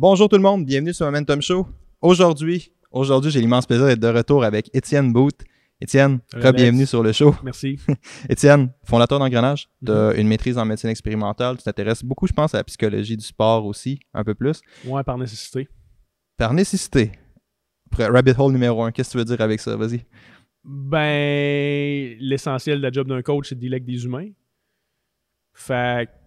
[0.00, 1.66] Bonjour tout le monde, bienvenue sur Momentum Show.
[2.00, 5.40] Aujourd'hui, aujourd'hui, j'ai l'immense plaisir d'être de retour avec Étienne Booth.
[5.80, 6.20] Étienne,
[6.54, 7.34] bienvenue sur le show.
[7.42, 7.80] Merci.
[8.28, 12.54] Étienne, fondateur d'Engrenage, tu as une maîtrise en médecine expérimentale, tu t'intéresses beaucoup, je pense,
[12.54, 14.60] à la psychologie du sport aussi, un peu plus.
[14.84, 15.68] Ouais, par nécessité.
[16.36, 17.10] Par nécessité.
[17.98, 19.74] Rabbit hole numéro un, qu'est-ce que tu veux dire avec ça?
[19.74, 20.04] Vas-y.
[20.62, 24.28] Ben, l'essentiel de la job d'un coach, c'est de dealer avec des humains.
[25.54, 26.17] Fait que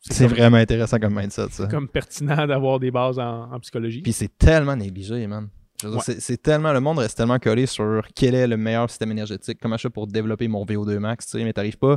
[0.00, 1.66] C'est vraiment intéressant comme mindset, ça.
[1.66, 4.00] comme pertinent d'avoir des bases en, en psychologie.
[4.02, 5.48] Puis c'est tellement négligé, man.
[5.84, 5.98] Ouais.
[6.00, 9.76] c'est- tellement, le monde reste tellement collé sur quel est le meilleur système énergétique, comment
[9.76, 11.96] je fais pour développer mon VO2 max, tu sais, mais t'arrives pas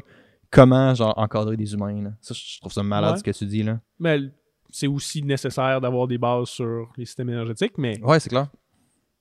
[0.51, 2.11] comment, genre, encadrer des humains, là.
[2.21, 3.17] Ça, je trouve ça malade Ouais.
[3.19, 3.79] ce que tu dis, là.
[3.99, 4.19] Mais
[4.69, 8.49] c'est aussi nécessaire d'avoir des bases sur les systèmes énergétiques, mais Ouais, c'est clair.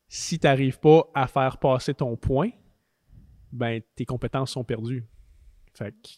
[0.08, 2.50] si tu n'arrives pas à faire passer ton point,
[3.52, 5.06] ben tes compétences sont perdues.
[5.74, 6.08] Fait que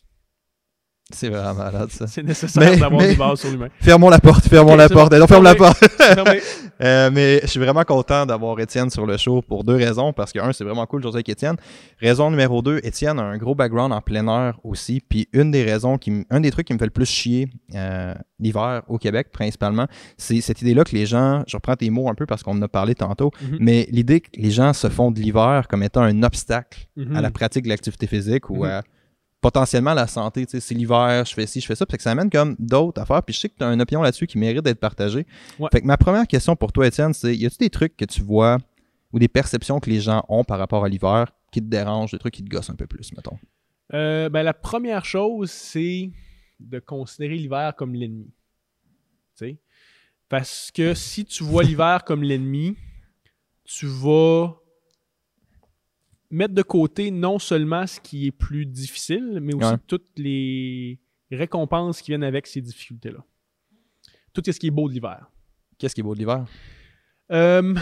[1.13, 2.07] C'est vraiment malade, ça.
[2.07, 3.69] c'est nécessaire d'avoir des bases sur l'humain.
[3.81, 5.11] Fermons la porte, fermons la porte.
[5.13, 5.19] bon.
[5.19, 5.83] Non, ferme la porte.
[6.83, 10.13] Euh, mais je suis vraiment content d'avoir Étienne sur le show pour deux raisons.
[10.13, 11.55] Parce que, un, c'est vraiment cool jaser avec Étienne.
[12.01, 15.01] Raison numéro deux, Étienne a un gros background en plein air aussi.
[15.09, 18.15] Puis une des raisons, qui, un des trucs qui me fait le plus chier euh,
[18.41, 22.15] l'hiver au Québec, principalement, c'est cette idée-là que les gens, je reprends tes mots un
[22.17, 23.59] peu parce qu'on en a parlé tantôt, Mhm.
[23.61, 27.15] mais l'idée que les gens se font de l'hiver comme étant un obstacle Mhm.
[27.15, 28.71] à la pratique de l'activité physique ou Mhm.
[28.71, 28.83] à
[29.43, 30.47] potentiellement la santé.
[30.47, 31.85] Tu sais, c'est l'hiver, je fais ci, je fais ça.
[31.85, 33.23] Puis que ça amène comme d'autres affaires.
[33.23, 35.27] Puis je sais que tu as une opinion là-dessus qui mérite d'être partagée.
[35.59, 35.69] Ouais.
[35.71, 38.23] Fait que ma première question pour toi, Étienne, c'est y a-tu des trucs que tu
[38.23, 38.57] vois
[39.13, 42.19] ou des perceptions que les gens ont par rapport à l'hiver qui te dérangent, des
[42.19, 43.37] trucs qui te gossent un peu plus, mettons?
[43.93, 46.11] Euh, ben, la première chose, c'est
[46.61, 48.33] de considérer l'hiver comme l'ennemi.
[49.37, 49.59] Tu sais?
[50.29, 52.77] Parce que si tu vois l'hiver comme l'ennemi,
[53.65, 54.62] tu vas
[56.33, 59.79] mettre de côté non seulement ce qui est plus difficile, mais aussi Ouais.
[59.87, 60.99] toutes les
[61.31, 63.19] récompenses qui viennent avec ces difficultés-là.
[64.33, 65.31] Tout ce qui est beau de l'hiver.
[65.79, 66.45] Qu'est-ce qui est beau de l'hiver?
[67.31, 67.75] Euh,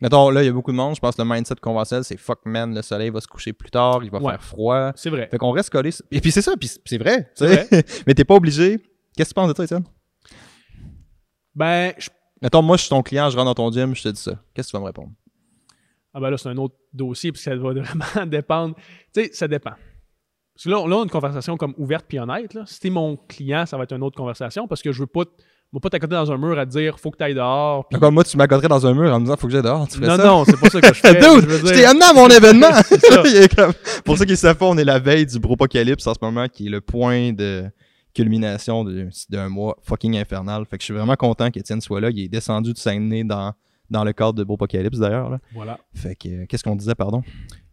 [0.00, 0.94] Mettons, là, il y a beaucoup de monde.
[0.94, 3.70] Je pense que le mindset conventionnel, c'est fuck man, le soleil va se coucher plus
[3.70, 4.30] tard, il va Ouais.
[4.32, 4.92] faire froid.
[4.96, 5.28] c'est vrai.
[5.30, 5.90] Fait qu'on reste collé.
[6.10, 7.30] Et puis c'est ça, puis c'est vrai.
[7.34, 7.68] sais.
[8.06, 8.78] Mais t'es pas obligé.
[9.16, 9.84] Qu'est-ce que tu penses de ça, Étienne?
[11.54, 12.08] Ben, je
[12.42, 14.42] Mettons, moi, je suis ton client, je rentre dans ton gym, je te dis ça.
[14.54, 15.12] Qu'est-ce que tu vas me répondre?
[16.14, 18.74] Ah ben là, c'est un autre dossier, puis ça va vraiment dépendre.
[19.14, 19.70] Tu sais, ça dépend.
[20.54, 22.52] Parce que là, on- là, on a une conversation comme ouverte puis honnête.
[22.54, 22.64] Là.
[22.66, 25.22] Si t'es mon client, ça va être une autre conversation parce que je veux pas,
[25.72, 27.86] veux pas t'accoter dans un mur à te dire faut que tu ailles dehors.
[27.94, 29.86] Encore moi, tu m'accoterais dans un mur en me disant faut que j'aille dehors.
[29.88, 30.24] Tu Non, ça?
[30.26, 31.14] non, c'est pas ça que je fais.
[31.14, 32.72] Dude, je je t'ai amené à mon événement!
[32.72, 33.22] Ça.
[33.56, 33.72] Comme-
[34.04, 36.48] Pour ceux qui ne savent pas, on est la veille du Bropocalypse en ce moment,
[36.48, 37.64] qui est le point de
[38.12, 40.64] culmination de- d'un mois fucking infernal.
[40.68, 42.10] Fait que je suis vraiment content qu'Étienne soit là.
[42.10, 43.52] Il est descendu de Saguenay dans,
[43.90, 45.28] dans le cadre de Bropocalypse d'ailleurs.
[45.30, 45.38] là.
[45.52, 45.78] Voilà.
[45.94, 47.22] Fait que, euh, qu'est-ce qu'on disait, pardon?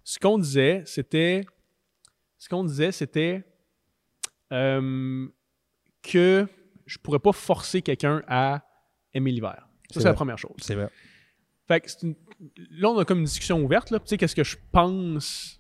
[0.04, 1.46] Ce qu'on disait, c'était.
[2.38, 3.44] Ce qu'on disait, c'était
[4.54, 5.28] euh,
[6.02, 6.48] que
[6.86, 8.64] je pourrais pas forcer quelqu'un à
[9.14, 9.68] aimer l'hiver.
[9.92, 10.56] Ça, c'est la première chose.
[10.60, 10.90] C'est vrai.
[11.68, 12.16] Fait que une-
[12.72, 13.92] là, on a comme une discussion ouverte.
[13.92, 14.00] là.
[14.00, 15.60] Tu sais, qu'est-ce que je pense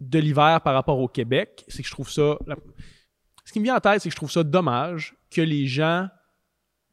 [0.00, 1.64] de l'hiver par rapport au Québec?
[1.68, 2.38] C'est que je trouve ça.
[2.46, 2.56] la-
[3.44, 6.08] Ce qui me vient en tête, c'est que je trouve ça dommage que les gens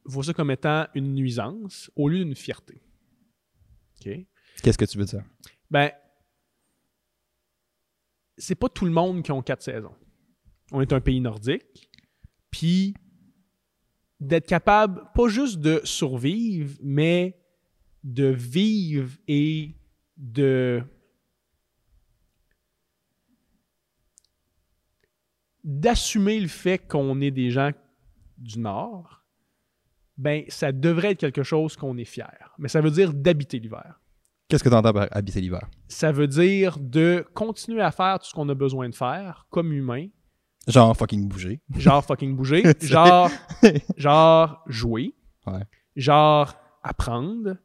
[0.06, 2.82] voient ça comme étant une nuisance au lieu d'une fierté.
[4.00, 4.12] OK?
[4.62, 5.24] Qu'est-ce que tu veux dire?
[5.70, 5.92] Ben,
[8.38, 9.96] c'est pas tout le monde qui ont quatre saisons.
[10.72, 11.90] On est un pays nordique.
[12.52, 12.94] Puis,
[14.20, 17.40] d'être capable, pas juste de survivre, mais
[18.04, 19.76] de vivre et
[20.18, 20.84] de.
[25.64, 27.72] d'assumer le fait qu'on est des gens
[28.38, 29.23] du Nord,
[30.18, 32.54] ben, ça devrait être quelque chose qu'on est fier.
[32.60, 34.00] Mais ça veut dire d'habiter l'hiver
[34.48, 35.68] Qu'est-ce que tu entends par habiter l'hiver?
[35.88, 39.72] ça veut dire de continuer à faire tout ce qu'on a besoin de faire comme
[39.74, 40.08] humain,
[40.68, 41.60] Genre fucking bouger.
[41.78, 43.30] genre fucking bouger, genre,
[43.98, 45.16] genre jouer,
[45.48, 45.64] Ouais.
[45.96, 46.54] genre
[46.84, 47.58] apprendre,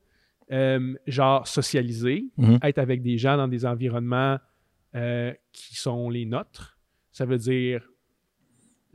[0.50, 2.58] euh, genre socialiser, Mhm.
[2.62, 4.38] être avec des gens dans des environnements
[4.94, 6.78] euh, qui sont les nôtres.
[7.12, 7.86] Ça veut dire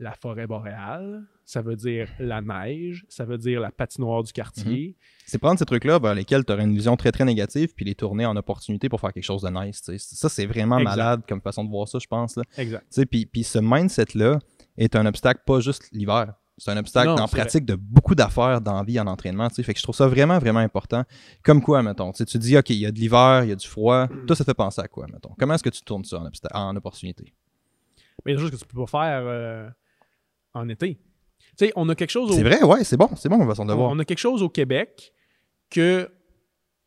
[0.00, 4.96] la forêt boréale, ça veut dire la neige, ça veut dire la patinoire du quartier.
[5.26, 7.94] C'est prendre ces trucs-là vers lesquels tu aurais une vision très très négative puis les
[7.94, 9.82] tourner en opportunité pour faire quelque chose de nice.
[9.98, 10.90] Ça, c'est vraiment Exact.
[10.96, 12.36] malade comme façon de voir ça, je pense.
[12.36, 12.42] Là.
[12.56, 12.84] Exact.
[13.10, 14.38] Puis, puis ce mindset-là
[14.76, 16.34] est un obstacle pas juste l'hiver.
[16.56, 19.50] C'est un obstacle Non, en pratique de beaucoup d'affaires dans la vie, en entraînement.
[19.50, 21.02] Fait que je trouve ça vraiment, vraiment important.
[21.42, 22.12] Comme quoi, mettons?
[22.12, 24.06] Tu dis, OK, il y a de l'hiver, il y a du froid.
[24.26, 25.34] Toi, ça te fait penser à quoi, mettons?
[25.38, 27.34] Comment est-ce que tu tournes ça en, en opportunité?
[28.24, 29.68] Mais il y a des choses que tu peux pas faire euh,
[30.54, 30.98] en été.
[31.56, 33.08] Tu sais, on a quelque chose au C'est vrai, ouais, c'est bon.
[33.16, 33.90] C'est bon, ma façon de on, voir.
[33.90, 35.12] on a quelque chose au Québec
[35.70, 36.10] que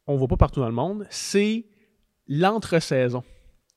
[0.07, 1.65] on voit pas partout dans le monde, c'est
[2.27, 3.23] l'entre-saison.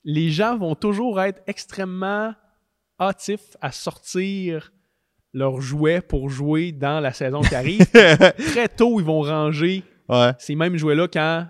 [0.04, 2.34] Les gens vont toujours être extrêmement
[3.00, 4.72] hâtifs à sortir
[5.32, 7.86] leurs jouets pour jouer dans la saison qui arrive.
[8.52, 10.32] Très tôt, ils vont ranger ouais.
[10.38, 11.46] ces mêmes jouets-là quand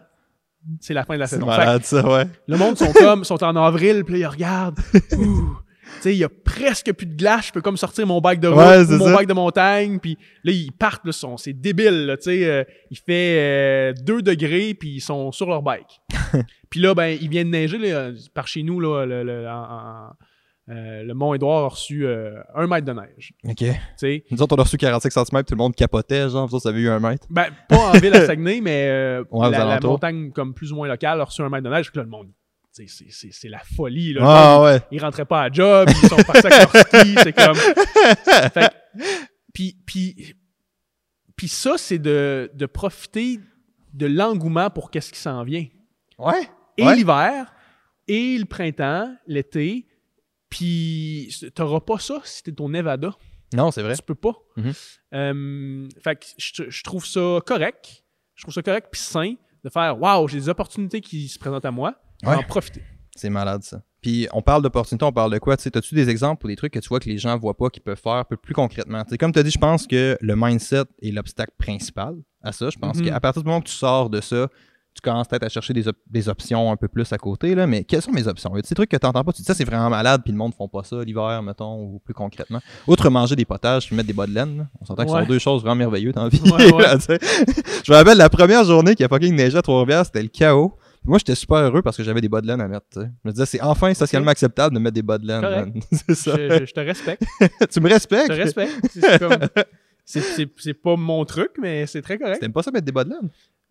[0.81, 1.47] c'est la fin de la saison.
[1.47, 2.27] Malade, ça, ouais.
[2.47, 4.81] le monde sont comme, sont en avril, puis ils regardent.
[5.17, 5.59] Ouh.
[6.01, 8.49] Sais, il y a presque plus de glace, je peux comme sortir mon bike de
[8.49, 9.25] route Ouais, ou c'est mon ça.
[9.25, 13.93] de montagne, puis là, ils partent, là, sont- c'est débile, tu sais, euh, il fait
[14.03, 16.01] 2 degrés, puis ils sont sur leur bike.
[16.71, 20.11] puis là, ben, il vient de neiger, là, par chez nous, là, le, le- en-
[20.71, 23.57] euh, le Mont-Édouard a reçu euh, un mètre de neige, OK.
[23.57, 23.67] tu
[23.97, 24.25] sais.
[24.31, 26.69] Nous autres, on a reçu 45 cm, tout le monde capotait, genre, vous autres, ça
[26.69, 27.27] avait eu un mètre.
[27.29, 30.77] Ben, pas en ville à Saguenay, mais euh, Ouais, la, la montagne comme plus ou
[30.77, 32.29] moins locale a reçu un mètre de neige, puis là, le monde,
[32.73, 34.21] c'est- la folie, là.
[34.25, 34.81] Ah, ouais.
[34.91, 37.55] ils rentraient pas à job, ils sont leur ski, c'est comme...
[38.55, 38.71] Fait
[39.53, 40.35] puis, puis,
[41.37, 43.41] puis ça, c'est de, de profiter
[43.93, 45.67] de l'engouement pour qu'est-ce qui s'en vient.
[46.19, 46.49] Ouais.
[46.77, 46.95] Et Ouais.
[46.97, 47.53] l'hiver,
[48.07, 49.87] et le printemps, l'été,
[50.49, 53.13] puis t'auras pas ça si t'es au Nevada.
[53.53, 53.97] Non, c'est vrai.
[53.97, 54.35] Tu peux pas.
[54.57, 54.73] Mhm.
[55.15, 58.05] Euh, fait que je, je trouve ça correct.
[58.37, 59.35] Je trouve ça correct puis sain
[59.65, 62.01] de faire Waouh, j'ai des opportunités qui se présentent à moi.
[62.29, 62.35] Ouais.
[62.37, 62.83] en profiter.
[63.17, 63.83] C'est malade, ça.
[64.01, 65.57] Puis, on parle d'opportunités, on parle de quoi?
[65.59, 67.57] Tu sais, as-tu des exemples ou des trucs que tu vois que les gens voient
[67.57, 69.03] pas, qu'ils peuvent faire un peu plus concrètement?
[69.19, 72.71] Comme tu as dit, je pense que le mindset est l'obstacle principal à ça.
[72.71, 73.07] Je pense Mhm.
[73.07, 74.49] qu'à partir du moment que tu sors de ça,
[74.95, 77.67] tu commences peut-être à chercher des, op- des options un peu plus à côté, là.
[77.67, 78.57] Mais quelles sont mes options?
[78.57, 79.33] Y a des trucs que tu n'entends pas?
[79.33, 81.77] Tu dis ça, c'est vraiment malade, puis le monde ne font pas ça l'hiver, mettons,
[81.81, 82.61] ou plus concrètement.
[82.89, 84.67] Outre manger des potages, puis mettre des bas de laine, là.
[84.81, 86.41] on s'entend que ce sont deux choses vraiment merveilleuses dans la vie.
[86.51, 86.83] Ouais, ouais.
[86.85, 87.19] là, tu sais.
[87.85, 90.29] je me rappelle la première journée qu'il y a fucking neigé à Trois-Rivières, c'était le
[90.29, 90.77] chaos.
[91.05, 92.87] Moi, j'étais super heureux parce que j'avais des bas de laine à mettre.
[92.95, 95.41] Je me disais, c'est enfin socialement acceptable de mettre des bas de laine.
[95.41, 95.75] Correct.
[95.75, 95.83] man.
[95.93, 96.37] c'est ça.
[96.37, 97.23] Je, je- je te respecte.
[97.71, 98.29] tu me Je respectes?
[98.29, 98.87] te respecte.
[98.93, 99.39] C'est comme-
[100.05, 102.41] c'est- C'est c'est pas mon truc, mais c'est très correct.
[102.41, 103.31] T'aimes pas ça mettre des bas de laine?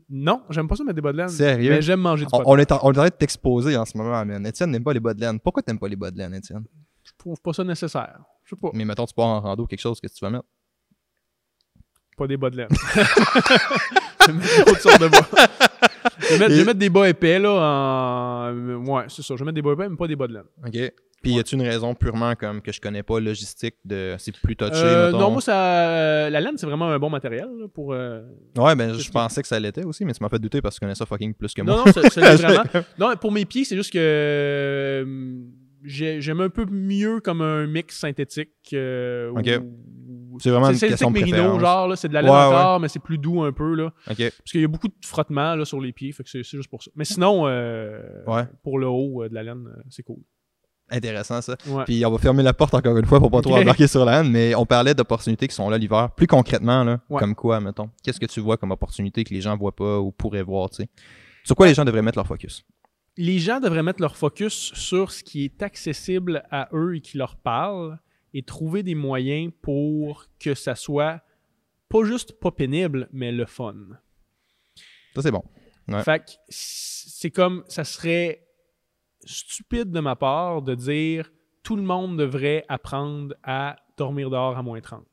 [0.10, 1.30] Non, j'aime pas ça mettre des bas de laine.
[1.30, 1.70] Sérieux?
[1.70, 4.26] Mais j'aime manger du On, on est en, on train de t'exposer en ce moment,
[4.26, 4.46] man.
[4.48, 5.40] Étienne n'aime pas les bas de laine.
[5.40, 6.64] Pourquoi t'aimes pas les bas de laine, Étienne?
[7.04, 8.20] Je trouve pas ça nécessaire.
[8.44, 8.70] Je sais pas.
[8.74, 10.46] Mais mettons, tu pars en rando, quelque chose que tu vas mettre?
[12.18, 12.68] Pas des bas de laine.
[14.26, 15.28] je mettre d'autres sortes de bas.
[16.20, 17.52] Je vais, mettre, je vais mettre des bas épais, là,
[18.52, 18.86] en...
[18.86, 19.36] Ouais, c'est ça.
[19.36, 20.44] Je vais mettre des bas épais, mais pas des bas de laine.
[20.66, 20.94] OK.
[21.22, 24.56] Puis y a-tu une raison purement comme que je connais pas, logistique, de c'est plus
[24.56, 25.54] touché, Euh, non, moi, ça...
[25.90, 27.92] euh, la laine, c'est vraiment un bon matériel, là, pour...
[27.92, 28.22] euh,
[28.58, 30.78] Ouais, ben je pensais que ça l'était aussi, mais tu m'as fait douter parce que
[30.78, 31.84] je connais ça fucking plus que Non, moi.
[31.88, 32.64] non, ça, ça vraiment.
[32.98, 35.06] Non, pour mes pieds, c'est juste que euh,
[35.84, 38.52] j'ai- j'aime un peu mieux comme un mix synthétique.
[38.74, 39.62] euh, Ok.
[40.40, 41.62] C'est vraiment une c'est question de mérino, préférence.
[41.62, 43.86] genre, là, c'est de la laine Ouais, encore, mais c'est plus doux un peu, là.
[44.10, 44.18] OK.
[44.18, 46.58] Parce qu'il y a beaucoup de frottement là, sur les pieds, fait que c'est c'est
[46.58, 46.90] juste pour ça.
[46.96, 48.44] Mais sinon, euh, Ouais.
[48.64, 50.20] pour le haut euh, de la laine, euh, c'est cool.
[50.92, 51.56] Intéressant, ça.
[51.68, 51.84] Ouais.
[51.86, 53.62] Puis on va fermer la porte encore une fois pour pas trop Ok.
[53.62, 56.10] embarquer sur la haine, mais on parlait d'opportunités qui sont là l'hiver.
[56.16, 57.20] Plus concrètement, là, Ouais.
[57.20, 57.92] comme quoi, mettons?
[58.04, 60.78] Qu'est-ce que tu vois comme opportunité que les gens voient pas ou pourraient voir, tu
[60.78, 60.90] sais?
[61.44, 62.66] Sur quoi les gens devraient mettre leur focus?
[63.18, 67.18] Les gens devraient mettre leur focus sur ce qui est accessible à eux et qui
[67.20, 68.00] leur parle
[68.34, 71.22] et trouver des moyens pour que ça soit
[71.90, 73.76] pas juste pas pénible, mais le fun.
[75.16, 75.44] Ça, c'est bon.
[75.88, 76.04] Ouais.
[76.04, 78.46] Fait que c'est comme ça serait
[79.26, 81.32] stupide de ma part de dire
[81.64, 85.04] tout le monde devrait apprendre à dormir dehors à moins 30.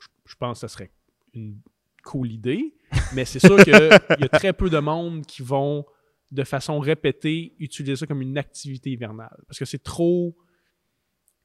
[0.00, 0.90] Je, je pense que ça serait
[1.34, 1.60] une
[2.02, 2.74] cool idée,
[3.14, 3.72] mais c'est sûr qu'il
[4.20, 5.84] y a très peu de monde qui vont
[6.30, 10.36] de façon répétée utiliser ça comme une activité hivernale parce que c'est trop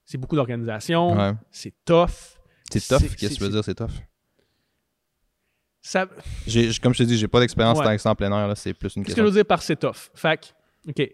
[0.05, 1.33] c'est beaucoup d'organisation, Ouais.
[1.51, 2.09] c'est tough.
[2.71, 3.15] C'est tough.
[3.15, 3.91] Qu'est-ce que tu veux dire, c'est tough?
[5.81, 6.05] Ça,
[6.81, 7.83] comme je te dis, j'ai pas d'expérience Ouais.
[7.85, 9.45] tant que ça en plein air, là, c'est plus une Qu'est-ce que je veux dire
[9.45, 10.09] par c'est tough?
[10.15, 10.53] Fait
[10.85, 11.09] que, OK.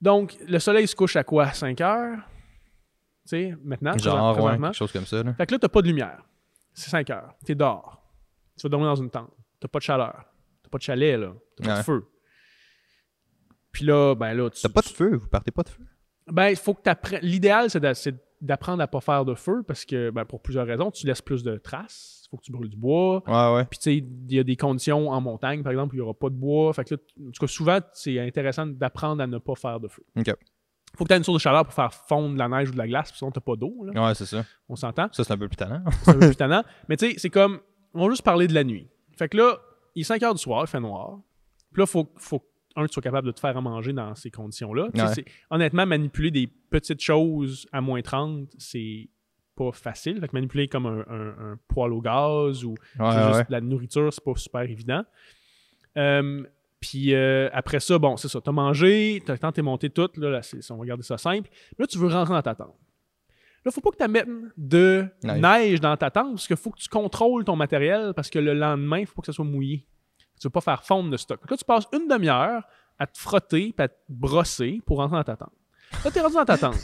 [0.00, 1.50] Donc, le soleil se couche à quoi?
[1.52, 2.18] 5 heures?
[3.26, 5.22] Tu sais, maintenant, Genre, ouais, quelque chose comme ça.
[5.22, 5.32] Là.
[5.32, 6.22] Fait que là, t'as pas de lumière.
[6.74, 7.34] C'est 5 heures.
[7.44, 8.02] T'es dehors.
[8.58, 9.32] Tu vas dormir dans une tente.
[9.60, 10.26] T'as pas de chaleur.
[10.62, 11.32] T'as pas de chalet, là.
[11.56, 12.06] T'as pas de feu.
[13.72, 14.60] Puis là, ben là, tu...
[14.60, 15.84] T'as pas de feu, vous partez pas de feu?
[16.26, 17.20] Ben, il faut que t'apprennes...
[17.22, 20.66] L'idéal, c'est d'a- c'est d'apprendre à pas faire de feu parce que, ben, pour plusieurs
[20.66, 22.22] raisons, tu laisses plus de traces.
[22.26, 23.22] Il faut que tu brûles du bois.
[23.26, 23.64] Ouais, ouais.
[23.66, 26.02] Puis, tu sais, il y a des conditions en montagne, par exemple, où il n'y
[26.04, 26.72] aura pas de bois.
[26.74, 29.88] Fait que là, en tout cas, souvent, c'est intéressant d'apprendre à ne pas faire de
[29.88, 30.02] feu.
[30.16, 30.34] Ok.
[30.96, 32.72] faut que tu aies une source de chaleur pour faire fondre de la neige ou
[32.72, 33.74] de la glace, puis sinon, tu pas d'eau.
[33.94, 34.44] Ouais, c'est ça.
[34.68, 35.08] On s'entend?
[35.12, 35.82] Ça, c'est un peu plus talent.
[36.02, 36.62] C'est un peu plus tannant.
[36.88, 37.60] Mais tu sais, c'est comme.
[37.94, 38.88] On va juste parler de la nuit.
[39.16, 39.58] Fait que là,
[39.94, 41.18] il est 5 heures du soir, il fait noir.
[41.72, 42.42] Puis là, faut, faut
[42.76, 44.88] un, tu sois capable de te faire à manger dans ces conditions-là.
[44.94, 45.24] Ouais.
[45.50, 49.08] Honnêtement, manipuler des petites choses à moins 30, c'est
[49.56, 50.20] pas facile.
[50.20, 53.60] Fait que manipuler comme un, un- un poêle au gaz ou Ouais, juste de la
[53.60, 55.04] nourriture, c'est pas super évident.
[55.96, 56.42] Euh,
[56.80, 58.40] puis euh, après ça, bon, c'est ça.
[58.40, 60.10] T'as mangé, t'as temps, t'es monté tout.
[60.16, 60.40] Là,
[60.70, 61.48] on va garder ça simple.
[61.78, 62.74] Là, tu veux rentrer dans ta tente.
[63.64, 64.28] Là, faut pas que tu mettes
[64.58, 65.40] de Neige.
[65.40, 65.80] neige.
[65.80, 68.98] dans ta tente parce qu'il faut que tu contrôles ton matériel parce que le lendemain,
[68.98, 69.86] il faut pas que ça soit mouillé.
[70.44, 71.40] Tu veux pas faire fondre de stock.
[71.40, 72.64] Donc là, tu passes une demi-heure
[72.98, 75.52] à te frotter puis à te brosser pour rentrer dans ta tente.
[76.04, 76.76] Là, t'es rendu dans ta tente.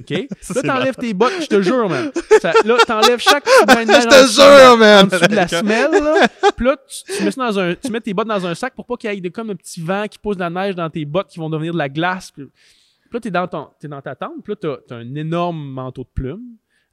[0.00, 0.10] OK?
[0.54, 2.12] là, t'enlèves tes bottes, je te jure, man.
[2.42, 5.06] Ça- là, t'enlèves chaque de Je te de jure, man.
[5.06, 6.28] En dessous de la semelle, là.
[6.58, 8.74] Puis là, tu, tu mets ça dans un, tu mets tes bottes dans un sac
[8.74, 10.74] pour pas qu'il y ait des, comme un petit vent qui pose de la neige
[10.74, 12.30] dans tes bottes qui vont devenir de la glace.
[12.32, 14.42] Puis, puis là, t'es dans, ton, t'es dans ta tente.
[14.44, 16.44] Puis là, t'as, t'as un énorme manteau de plumes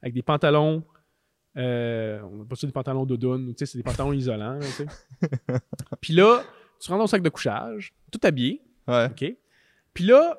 [0.02, 0.82] avec des pantalons.
[1.56, 4.58] Euh, on n'a pas ça des pantalons doudoune, tu sais, c'est des pantalons isolants.
[4.58, 4.86] là, tu.
[6.00, 6.42] Puis là,
[6.80, 8.60] tu rentres dans ton sac de couchage, tout habillé.
[8.88, 9.06] Ouais.
[9.10, 9.24] OK?
[9.92, 10.38] Puis là,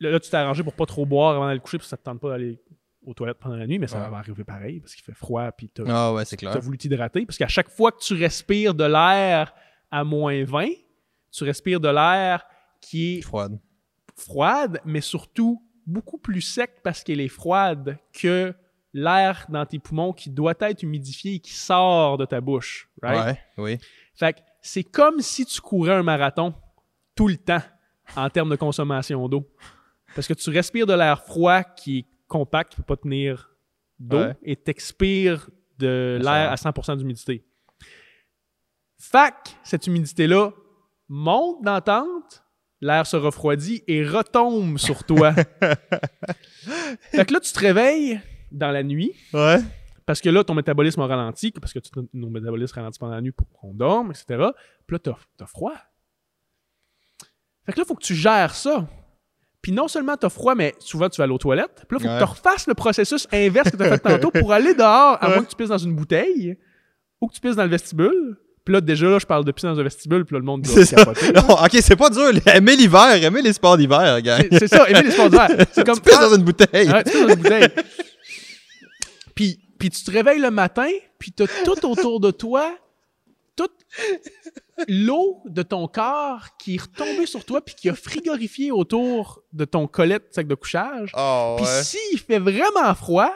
[0.00, 1.96] là, là, tu t'es arrangé pour pas trop boire avant d'aller coucher, parce que ça
[1.98, 2.58] te tente pas d'aller
[3.04, 4.08] aux toilettes pendant la nuit, mais ça Ouais.
[4.10, 6.60] va arriver pareil, parce qu'il fait froid, puis ouais, c'est t'as clair.
[6.62, 7.26] voulu t'hydrater.
[7.26, 9.52] Parce qu'à chaque fois que tu respires de l'air
[9.90, 10.68] à moins 20,
[11.30, 12.44] tu respires de l'air
[12.80, 13.58] qui est Froide.
[14.16, 18.54] froide, mais surtout beaucoup plus sec parce qu'elle est froide que
[18.94, 22.88] l'air dans tes poumons qui doit être humidifié et qui sort de ta bouche.
[23.02, 23.26] right?
[23.26, 23.78] Ouais, oui.
[24.14, 26.54] Fait que c'est comme si tu courais un marathon
[27.14, 27.60] tout le temps
[28.16, 29.46] en termes de consommation d'eau.
[30.14, 33.50] Parce que tu respires de l'air froid qui est compact, qui ne peut pas tenir
[33.98, 34.36] d'eau, Ouais.
[34.44, 37.44] et t'expires de l'air à 100% d'humidité.
[38.98, 40.50] Fac, cette humidité-là
[41.08, 42.44] monte dans la tente,
[42.80, 45.32] l'air se refroidit et retombe sur toi.
[47.10, 48.20] fait que là, tu te réveilles
[48.54, 49.58] dans la nuit, Ouais.
[50.06, 51.78] parce que là, ton métabolisme a ralenti, parce que
[52.12, 54.24] nos métabolismes ralentissent pendant la nuit pour qu'on dorme, etc.
[54.86, 55.74] Puis là, t'as, t'as froid.
[57.66, 58.86] Fait que là, il faut que tu gères ça.
[59.62, 61.84] Puis non seulement t'as froid, mais souvent tu vas aller aux toilettes.
[61.88, 62.20] Puis là, il faut Ouais.
[62.20, 65.28] que tu refasses le processus inverse que tu as fait tantôt pour aller dehors, à
[65.28, 65.34] Ouais.
[65.36, 66.58] moins que tu pisses dans une bouteille
[67.20, 68.36] ou que tu pisses dans le vestibule.
[68.62, 70.62] Puis là, déjà, là, je parle de pisser dans un vestibule, puis là, le monde
[70.62, 71.32] doit capoter.
[71.32, 72.30] Non, ok, c'est pas dur.
[72.46, 74.38] Aimer l'hiver, aimer les sports d'hiver, gars.
[74.38, 75.48] C'est, c'est ça, aimer les sports d'hiver.
[75.72, 76.90] C'est comme Tu pisses dans une bouteille.
[76.90, 77.68] Ouais, tu pisses dans une bouteille.
[79.34, 80.88] puis, puis tu te réveilles le matin,
[81.18, 82.76] puis t'as tout autour de toi,
[83.56, 83.72] toute
[84.88, 89.64] l'eau de ton corps qui est retombée sur toi, puis qui a frigorifié autour de
[89.64, 91.12] ton collet de sac de couchage.
[91.16, 93.32] Oh, Puis s'il fait vraiment froid,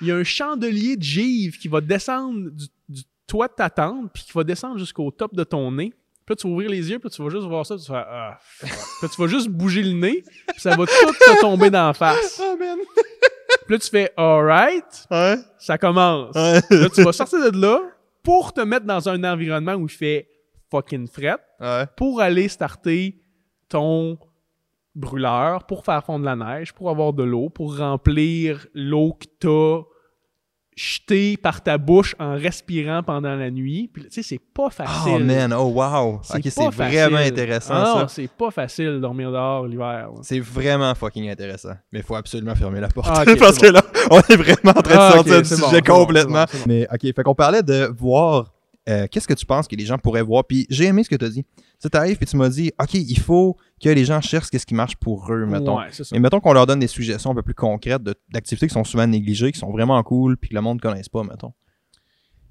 [0.00, 3.68] il y a un chandelier de givre qui va descendre du, du toit de ta
[3.68, 5.92] tente, puis qui va descendre jusqu'au top de ton nez.
[6.24, 7.90] Puis là, tu vas ouvrir les yeux, puis tu vas juste voir ça, puis tu
[7.90, 8.38] vas Ah.
[8.60, 11.94] Puis tu vas juste bouger le nez, puis ça va tout te tomber dans la
[11.94, 12.40] face.
[12.44, 12.78] Oh, man.
[13.68, 15.36] Puis là, tu fais Alright, Ouais.
[15.58, 16.34] ça commence.
[16.34, 16.60] Ouais.
[16.70, 17.80] Là, tu vas sortir de là
[18.22, 20.26] pour te mettre dans un environnement où il fait
[20.70, 21.84] fucking fret, Ouais.
[21.96, 23.20] pour aller starter
[23.68, 24.18] ton
[24.94, 29.86] brûleur, pour faire fondre la neige, pour avoir de l'eau, pour remplir l'eau que t'as
[30.78, 33.90] jetée par ta bouche en respirant pendant la nuit.
[33.92, 35.12] Puis, tu sais, c'est pas facile.
[35.16, 35.52] Oh, man.
[35.52, 36.20] Oh, wow.
[36.22, 38.08] C'est vraiment intéressant, Ah non, ça.
[38.08, 40.08] c'est pas facile de dormir dehors l'hiver.
[40.22, 41.74] C'est vraiment fucking intéressant.
[41.92, 43.08] Mais il faut absolument fermer la porte.
[43.10, 45.94] Ah, Parce que là, on est vraiment en train de Ah, sortir du sujet bon,
[46.04, 46.44] complètement.
[46.44, 48.52] bon, Mais ok, fait qu'on parlait de voir.
[48.88, 50.44] Euh, Qu'est-ce que tu penses que les gens pourraient voir?
[50.46, 51.44] Puis j'ai aimé ce que tu as dit.
[51.80, 54.74] Tu arrives et tu m'as dit, OK, il faut que les gens cherchent ce qui
[54.74, 55.78] marche pour eux, mettons.
[55.78, 55.88] Ouais.
[56.12, 59.06] Et mettons qu'on leur donne des suggestions un peu plus concrètes d'activités qui sont souvent
[59.06, 61.52] négligées, qui sont vraiment cool, puis que le monde ne connaisse pas, mettons.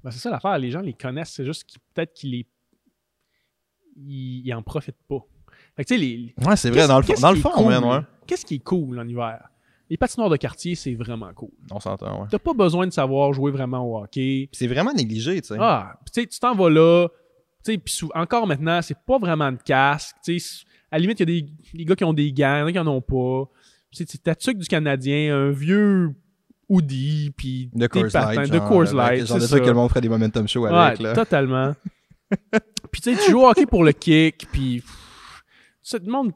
[0.02, 2.46] Ben, c'est ça l'affaire, les gens les connaissent, c'est juste qu'ils peut-être qu'ils les.
[3.96, 5.26] Ils, ils en profitent pas.
[5.76, 6.34] Fait que tu sais, les.
[6.46, 8.04] Ouais, c'est vrai, dans le dans le fond.
[8.26, 9.48] Qu'est-ce qui est cool en hiver?
[9.90, 11.50] Les patinoires de quartier, c'est vraiment cool.
[11.70, 12.26] On s'entend, ouais.
[12.30, 14.48] T'as pas besoin de savoir jouer vraiment au hockey.
[14.52, 15.56] C'est vraiment négligé, tu sais.
[15.58, 17.08] Ah, tu t'en vas là.
[17.64, 20.16] Tu sais, puis sou- encore maintenant, c'est pas vraiment de casque.
[20.24, 21.42] Tu sais, à la limite, il y a
[21.74, 23.50] des, gars qui ont des gants, il y en a qui en ont pas.
[23.90, 26.14] Tu sais, c'est ta tuque du Canadien, un vieux
[26.68, 28.50] hoodie, puis de Coors Light.
[28.50, 31.04] de Coors Light, Genre de truc que le monde ferait des momentum show avec, ouais,
[31.04, 31.14] là.
[31.14, 31.74] totalement.
[32.92, 34.82] puis tu sais, tu joues au hockey pour le kick, puis
[35.82, 36.32] ça te monde,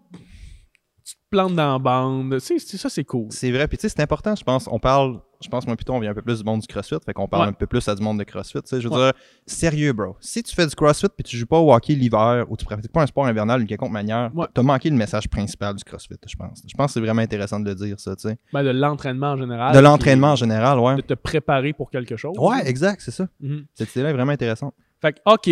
[1.32, 2.38] tu te plantes dans la bande.
[2.38, 3.26] C'est- ça, c'est cool.
[3.30, 4.68] C'est vrai, puis tu sais, c'est important, je pense.
[4.70, 6.96] On parle, je pense, moi, plutôt, on vient un peu plus du monde du CrossFit,
[7.04, 7.48] fait qu'on parle Ouais.
[7.48, 8.60] un peu plus à du monde de CrossFit.
[8.62, 9.00] Tu sais, je veux Ouais.
[9.04, 9.12] dire,
[9.46, 10.16] sérieux, bro.
[10.20, 12.92] Si tu fais du CrossFit puis tu joues pas au hockey l'hiver ou tu pratiques
[12.92, 14.46] pas un sport invernal d'une quelconque manière, Ouais.
[14.52, 16.62] t'as manqué le message principal du CrossFit, je pense.
[16.66, 18.36] Je pense que c'est vraiment intéressant de le dire, ça, tu sais.
[18.52, 19.74] Ben, de l'entraînement en général.
[19.74, 20.96] De l'entraînement en général, ouais.
[20.96, 22.36] De te préparer pour quelque chose.
[22.38, 23.26] Ouais, exact, c'est ça.
[23.40, 23.64] Mhm.
[23.74, 24.74] Cette idée-là est vraiment intéressante.
[25.00, 25.48] Fait que, OK,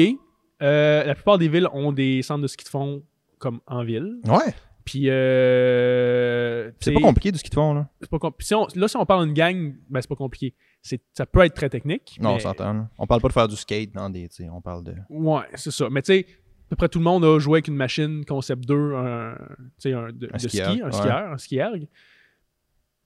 [0.62, 3.02] euh, la plupart des villes ont des centres de ski de fond
[3.38, 4.16] comme en ville.
[4.26, 4.54] Ouais.
[4.90, 7.88] Puis, euh, C'est pas compliqué de ce qu'ils te font, là.
[8.00, 10.52] c'est pas si on- là, si on parle d'une gang, ben, c'est pas compliqué.
[10.82, 12.18] C'est, ça peut être très technique.
[12.20, 12.88] Non, on s'entend.
[12.98, 14.28] On parle pas de faire du skate dans des.
[14.52, 14.94] On parle de.
[15.08, 15.88] Ouais, c'est ça.
[15.92, 18.66] Mais tu sais, à peu près tout le monde a joué avec une machine Concept
[18.66, 19.36] 2, un,
[19.84, 20.92] de, Un de skieur, ski, un ouais.
[20.92, 21.86] skieur, un skierg.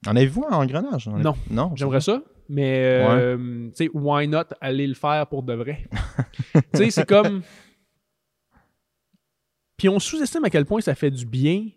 [0.07, 1.07] En avez-vous un engrenage?
[1.07, 1.35] Non.
[1.51, 1.71] Non.
[1.75, 2.23] J'aimerais ça?
[2.49, 5.87] Mais, euh, tu sais, why not aller le faire pour de vrai?
[6.53, 7.43] tu sais, c'est comme.
[9.77, 11.67] Puis on sous-estime à quel point ça fait du bien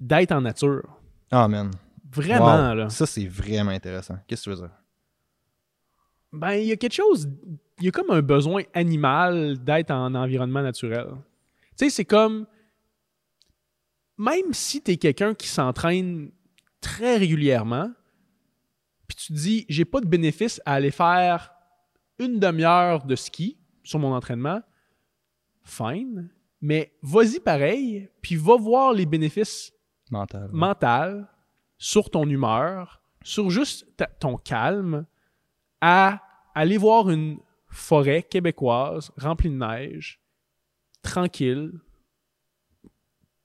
[0.00, 0.88] d'être en nature.
[1.30, 1.70] Ah, man.
[2.10, 2.74] Vraiment, Wow.
[2.74, 2.88] là.
[2.90, 4.16] Ça, c'est vraiment intéressant.
[4.26, 4.74] Qu'est-ce que tu veux dire?
[6.32, 7.28] Ben, il y a quelque chose.
[7.78, 11.06] Il y a comme un besoin animal d'être en environnement naturel.
[11.76, 12.46] Tu sais, c'est comme.
[14.16, 16.30] Même si t'es quelqu'un qui s'entraîne
[16.80, 17.92] très régulièrement,
[19.06, 21.52] puis tu te dis, j'ai pas de bénéfice à aller faire
[22.18, 24.60] une demi-heure de ski sur mon entraînement,
[25.62, 29.72] fine, mais vas-y pareil, puis va voir les bénéfices
[30.10, 30.48] Mental.
[30.52, 31.24] mentaux
[31.78, 35.06] sur ton humeur, sur juste ta- ton calme,
[35.80, 36.22] à
[36.54, 37.38] aller voir une
[37.68, 40.20] forêt québécoise remplie de neige,
[41.02, 41.72] tranquille,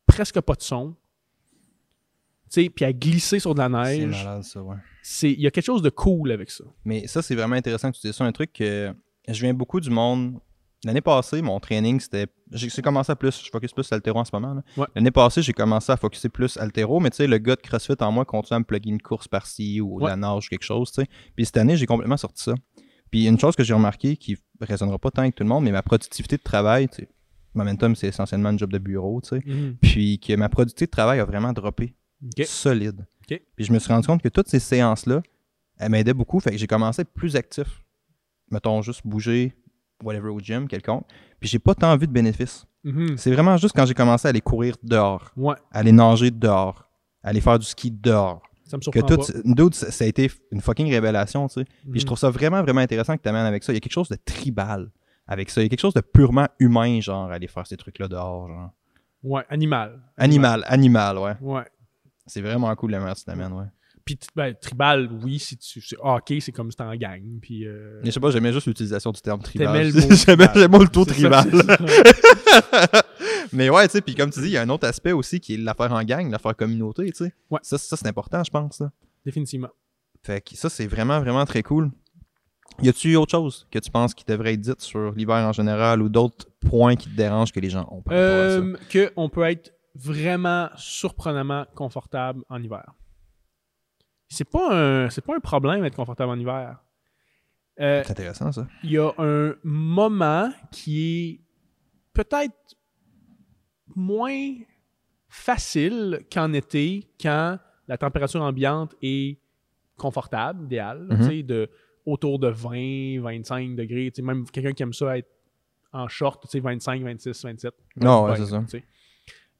[0.06, 0.96] presque pas de son,
[2.50, 4.24] puis à glisser sur de la c'est neige.
[4.24, 4.76] malade, ça, ouais.
[5.02, 6.64] C'est, il y a quelque chose de cool avec ça.
[6.86, 8.24] Mais ça, c'est vraiment intéressant que tu dises ça.
[8.26, 8.94] Un truc que
[9.28, 10.40] je viens beaucoup du monde.
[10.86, 12.28] L'année passée, mon training, c'était.
[12.52, 13.42] J'ai commencé à plus.
[13.46, 14.62] Je focus plus sur l'altéro en ce moment.
[14.76, 14.86] Ouais.
[14.96, 17.94] L'année passée, j'ai commencé à focuser plus altéro, mais tu sais, le gars de CrossFit
[18.02, 20.10] en moi continue à me plugger une course par-ci ou de Ouais.
[20.10, 21.08] la nage, quelque chose, tu sais.
[21.36, 22.54] Puis cette année, j'ai complètement sorti ça.
[23.12, 25.72] Puis une chose que j'ai remarqué qui résonnera pas tant avec tout le monde, mais
[25.72, 27.10] ma productivité de travail, tu sais,
[27.56, 29.44] Momentum, c'est essentiellement un job de bureau, tu sais.
[29.82, 31.94] Puis que ma productivité de travail a vraiment droppé.
[32.46, 33.06] Solide.
[33.28, 35.22] Puis je me suis rendu compte que toutes ces séances-là,
[35.78, 36.40] elles m'aidaient beaucoup.
[36.40, 37.84] Fait que j'ai commencé à être plus actif.
[38.50, 39.54] Mettons, juste bouger,
[40.04, 41.06] whatever, au gym, quelconque.
[41.40, 42.66] Puis j'ai pas tant vu de bénéfices.
[42.84, 43.18] Mhm.
[43.18, 46.90] C'est vraiment juste quand j'ai commencé à aller courir dehors, Ouais, à aller nager dehors,
[47.24, 48.42] à aller faire du ski dehors.
[48.66, 51.64] ça me Que tout, dude, ça ça a été une fucking révélation, tu sais.
[51.66, 52.00] Puis Mhm.
[52.00, 53.72] je trouve ça vraiment, vraiment intéressant que tu amènes avec ça.
[53.72, 54.90] Il y a quelque chose de tribal
[55.28, 55.62] avec ça.
[55.62, 58.72] Il y a quelque chose de purement humain, genre, aller faire ces trucs-là dehors, genre.
[59.24, 60.02] Ouais, animal.
[60.18, 61.34] Animal, animal, ouais.
[61.42, 61.64] Ouais.
[62.26, 63.66] C'est vraiment cool la manière que tu t'amènes, ouais.
[64.06, 65.82] Puis, ben, tribal, oui, si tu.
[65.82, 67.22] C'est hockey, c'est comme si t'es en gang.
[67.42, 67.66] Puis.
[67.66, 69.68] euh, Mais je sais pas, j'aimais juste l'utilisation du terme tribal.
[69.68, 71.50] T'aimais le mot J'aimais le taux tribal.
[73.54, 75.40] Mais ouais, tu sais, puis comme tu dis, il y a un autre aspect aussi
[75.40, 77.34] qui est l'affaire en gang, l'affaire communauté, tu sais.
[77.50, 77.60] Ouais.
[77.62, 78.82] Ça, ça c'est important, je pense.
[79.26, 79.70] Définitivement.
[80.24, 81.92] Fait que ça, c'est vraiment, vraiment très cool.
[82.82, 86.02] Y a-tu autre chose que tu penses qui devrait être dite sur l'hiver en général
[86.02, 88.14] ou d'autres points qui te dérangent que les gens ont par?
[88.16, 92.94] Euh, que on peut être vraiment surprenamment confortable en hiver.
[94.36, 96.78] C'est pas un, c'est pas un problème d'être confortable en hiver.
[97.80, 98.68] Euh, C'est intéressant, ça.
[98.84, 101.40] il y a un moment qui est
[102.14, 102.76] peut-être
[103.96, 104.54] moins
[105.30, 109.40] facile qu'en été, quand la température ambiante est
[109.98, 111.44] confortable, idéale, Mhm.
[111.44, 111.70] de
[112.06, 114.12] autour de 20, 25 degrés.
[114.22, 115.30] Même quelqu'un qui aime ça être
[115.94, 117.74] en short, tu sais, 25, 26, 27.
[117.96, 118.64] Non, ouais, c'est ça.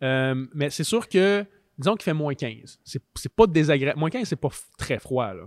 [0.04, 1.46] Euh, mais c'est sûr que,
[1.78, 2.80] disons qu'il fait moins 15.
[2.84, 4.00] C'est c'est pas désagréable.
[4.00, 5.44] Moins 15, c'est pas très froid, là.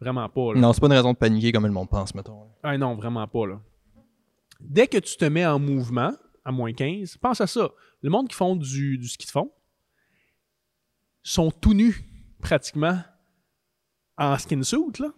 [0.00, 0.52] Vraiment pas.
[0.54, 0.60] Là.
[0.60, 2.48] Non, c'est pas une raison de paniquer comme le monde pense, mettons.
[2.62, 3.46] Ah non, vraiment pas.
[3.46, 3.60] Là.
[4.60, 6.12] Dès que tu te mets en mouvement,
[6.44, 7.70] à moins 15, pense à ça.
[8.02, 9.50] Le monde qui font du, du ski de fond
[11.22, 12.04] sont tout nus,
[12.40, 12.98] pratiquement,
[14.18, 14.78] en skin suit.
[15.00, 15.08] Là.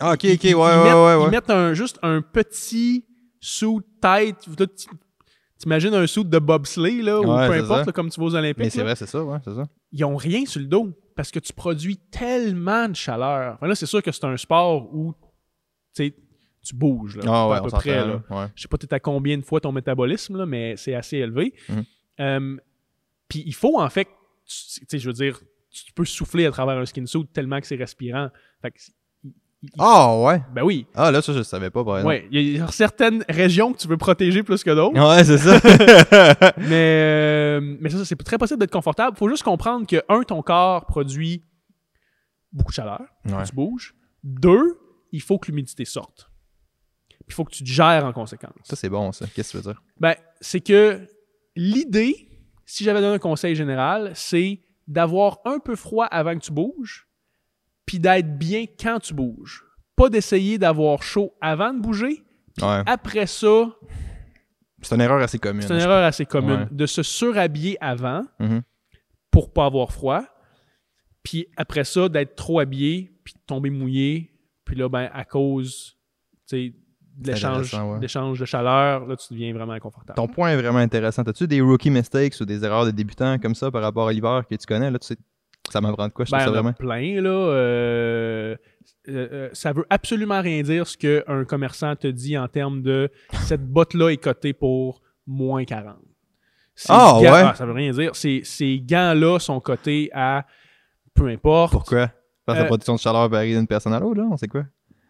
[0.00, 3.04] Ah, ok, ok, ils- ouais, ils ouais, mettent, ouais, Ils mettent un, juste un petit
[3.40, 4.46] suit tête.
[5.58, 8.34] T'imagines un suit de bobsleigh, là, ou Ouais, peu importe, là, comme tu vas aux
[8.34, 8.58] Olympiques.
[8.58, 9.66] Mais c'est vrai, c'est ça, ouais, c'est ça.
[9.92, 13.54] ils ont rien sur le dos parce que tu produis tellement de chaleur.
[13.54, 15.14] Enfin, là, c'est sûr que c'est un sport où
[15.94, 18.04] tu bouges là, Ah ouais, à peu près.
[18.06, 18.22] Là.
[18.28, 18.46] Ouais.
[18.54, 21.54] Je sais pas à combien de fois ton métabolisme, là, mais c'est assez élevé.
[21.68, 21.84] Mhm.
[22.20, 22.56] Euh,
[23.28, 24.08] Puis il faut en fait,
[24.46, 25.40] je veux dire,
[25.70, 28.30] tu peux souffler à travers un skin suit tellement que c'est respirant.
[28.62, 28.78] Fait que,
[29.78, 30.42] Ah, ouais.
[30.54, 30.86] ben oui.
[30.94, 32.08] Ah, là, ça, je savais pas, par exemple.
[32.14, 34.98] Ouais, il y a certaines régions que tu veux protéger plus que d'autres.
[35.00, 36.52] Ouais, c'est ça.
[36.58, 39.16] Mais, euh, mais ça, c'est très possible d'être confortable.
[39.16, 41.42] faut juste comprendre que, un, ton corps produit
[42.52, 43.44] beaucoup de chaleur, Ouais.
[43.48, 43.94] tu bouges.
[44.22, 44.78] Deux,
[45.12, 46.30] il faut que l'humidité sorte.
[47.08, 48.52] Puis il faut que tu te gères en conséquence.
[48.64, 49.26] Ça, c'est bon, ça.
[49.34, 49.82] Qu'est-ce que tu veux dire?
[49.98, 51.06] Ben, c'est que
[51.56, 52.28] l'idée,
[52.66, 57.05] si j'avais donné un conseil général, c'est d'avoir un peu froid avant que tu bouges,
[57.86, 59.64] puis d'être bien quand tu bouges.
[59.96, 62.22] Pas d'essayer d'avoir chaud avant de bouger.
[62.60, 62.82] Ouais.
[62.86, 63.70] Après ça,
[64.82, 65.62] C'est une erreur assez commune.
[65.62, 66.68] c'est une erreur assez commune Ouais.
[66.70, 68.62] de se surhabiller avant Mhm.
[69.30, 70.22] pour pas avoir froid.
[71.22, 74.32] Puis après ça, d'être trop habillé, puis de tomber mouillé.
[74.64, 75.96] Puis là, ben, à cause
[76.52, 76.72] de
[77.24, 77.98] l'échange ouais.
[78.00, 80.16] de chaleur, là, tu deviens vraiment inconfortable.
[80.16, 81.22] Ton point est vraiment intéressant.
[81.22, 84.44] As-tu des rookie mistakes ou des erreurs de débutants comme ça par rapport à l'hiver
[84.48, 84.90] que tu connais?
[84.90, 85.16] Là, tu sais,
[85.70, 86.24] ça m'apprend de quoi?
[86.24, 86.72] Je Ben, trouve ça vraiment?
[86.72, 87.30] plein, là.
[87.30, 88.56] euh,
[89.08, 93.10] euh, euh, ça veut absolument rien dire ce qu'un commerçant te dit en termes de
[93.44, 95.96] cette botte-là est cotée pour moins 40.
[96.74, 97.42] Ces Ah, gants- ouais?
[97.46, 98.14] ah, ça veut rien dire.
[98.16, 100.44] Ces, ces gants-là sont cotés à
[101.14, 101.72] peu importe.
[101.72, 102.10] Pourquoi?
[102.44, 104.28] Parce que Euh, la production de chaleur varie d'une personne à l'autre, là?
[104.30, 104.64] On sait quoi?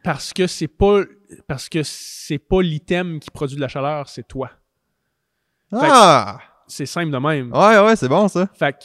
[0.04, 1.00] Parce que c'est pas
[1.48, 4.50] parce que c'est pas l'item qui produit de la chaleur, c'est toi.
[5.72, 6.38] Ah!
[6.68, 7.52] C'est simple de même.
[7.52, 8.48] Ouais, ouais, c'est bon, ça.
[8.54, 8.84] Fait que,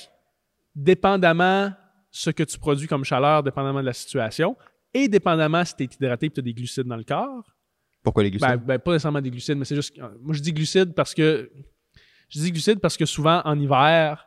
[0.76, 1.72] dépendamment
[2.10, 4.56] ce que tu produis comme chaleur, dépendamment de la situation,
[4.94, 7.44] et dépendamment si tu es hydraté et tu as des glucides dans le corps,
[8.04, 8.48] Pourquoi les glucides?
[8.50, 9.98] ben, ben, pas nécessairement des glucides, mais c'est juste.
[10.22, 11.50] Moi, je dis glucides parce que.
[12.30, 14.26] Je dis glucides parce que souvent, en hiver,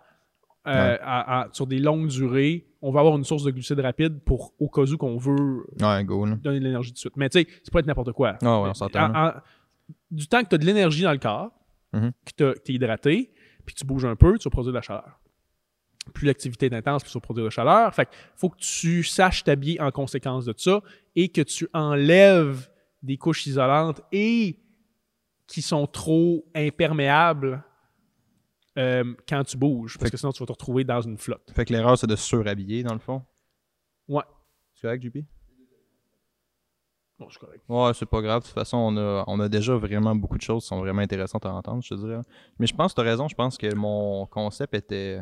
[0.67, 4.21] euh, à- à- sur des longues durées, on va avoir une source de glucides rapide
[4.25, 7.17] pour au cas où qu'on veut Ouais, donner de l'énergie tout de suite.
[7.17, 8.37] Mais tu sais, c'est pas être n'importe quoi.
[8.43, 9.33] Ah ouais, on s'entend, En- en-
[10.11, 11.51] du temps que tu as de l'énergie dans le corps,
[11.95, 12.13] Mhm.
[12.37, 13.33] que tu es hydraté,
[13.65, 15.19] puis que tu bouges un peu, tu vas produire de la chaleur.
[16.13, 17.95] Plus l'activité est intense, plus tu vas produire de la chaleur.
[17.95, 20.81] Fait faut que tu saches t'habiller en conséquence de ça
[21.17, 22.69] et que tu enlèves
[23.03, 24.59] des couches isolantes et
[25.47, 27.63] qui sont trop imperméables
[28.79, 29.99] euh, quand tu bouges.
[29.99, 31.53] Parce que sinon, tu vas te retrouver dans une flotte.
[31.55, 33.23] Fait que l'erreur, c'est de surhabiller, dans le fond?
[34.09, 34.25] Ouais.
[34.75, 35.19] C'est correct, JP?
[37.19, 37.63] Bon, c'est correct.
[37.69, 38.43] Ouais, c'est pas grave.
[38.43, 41.03] De toute façon, on a, on a déjà vraiment beaucoup de choses qui sont vraiment
[41.03, 42.21] intéressantes à entendre, je te dirais.
[42.59, 43.29] Mais je pense que tu as raison.
[43.29, 45.21] Je pense que mon concept était.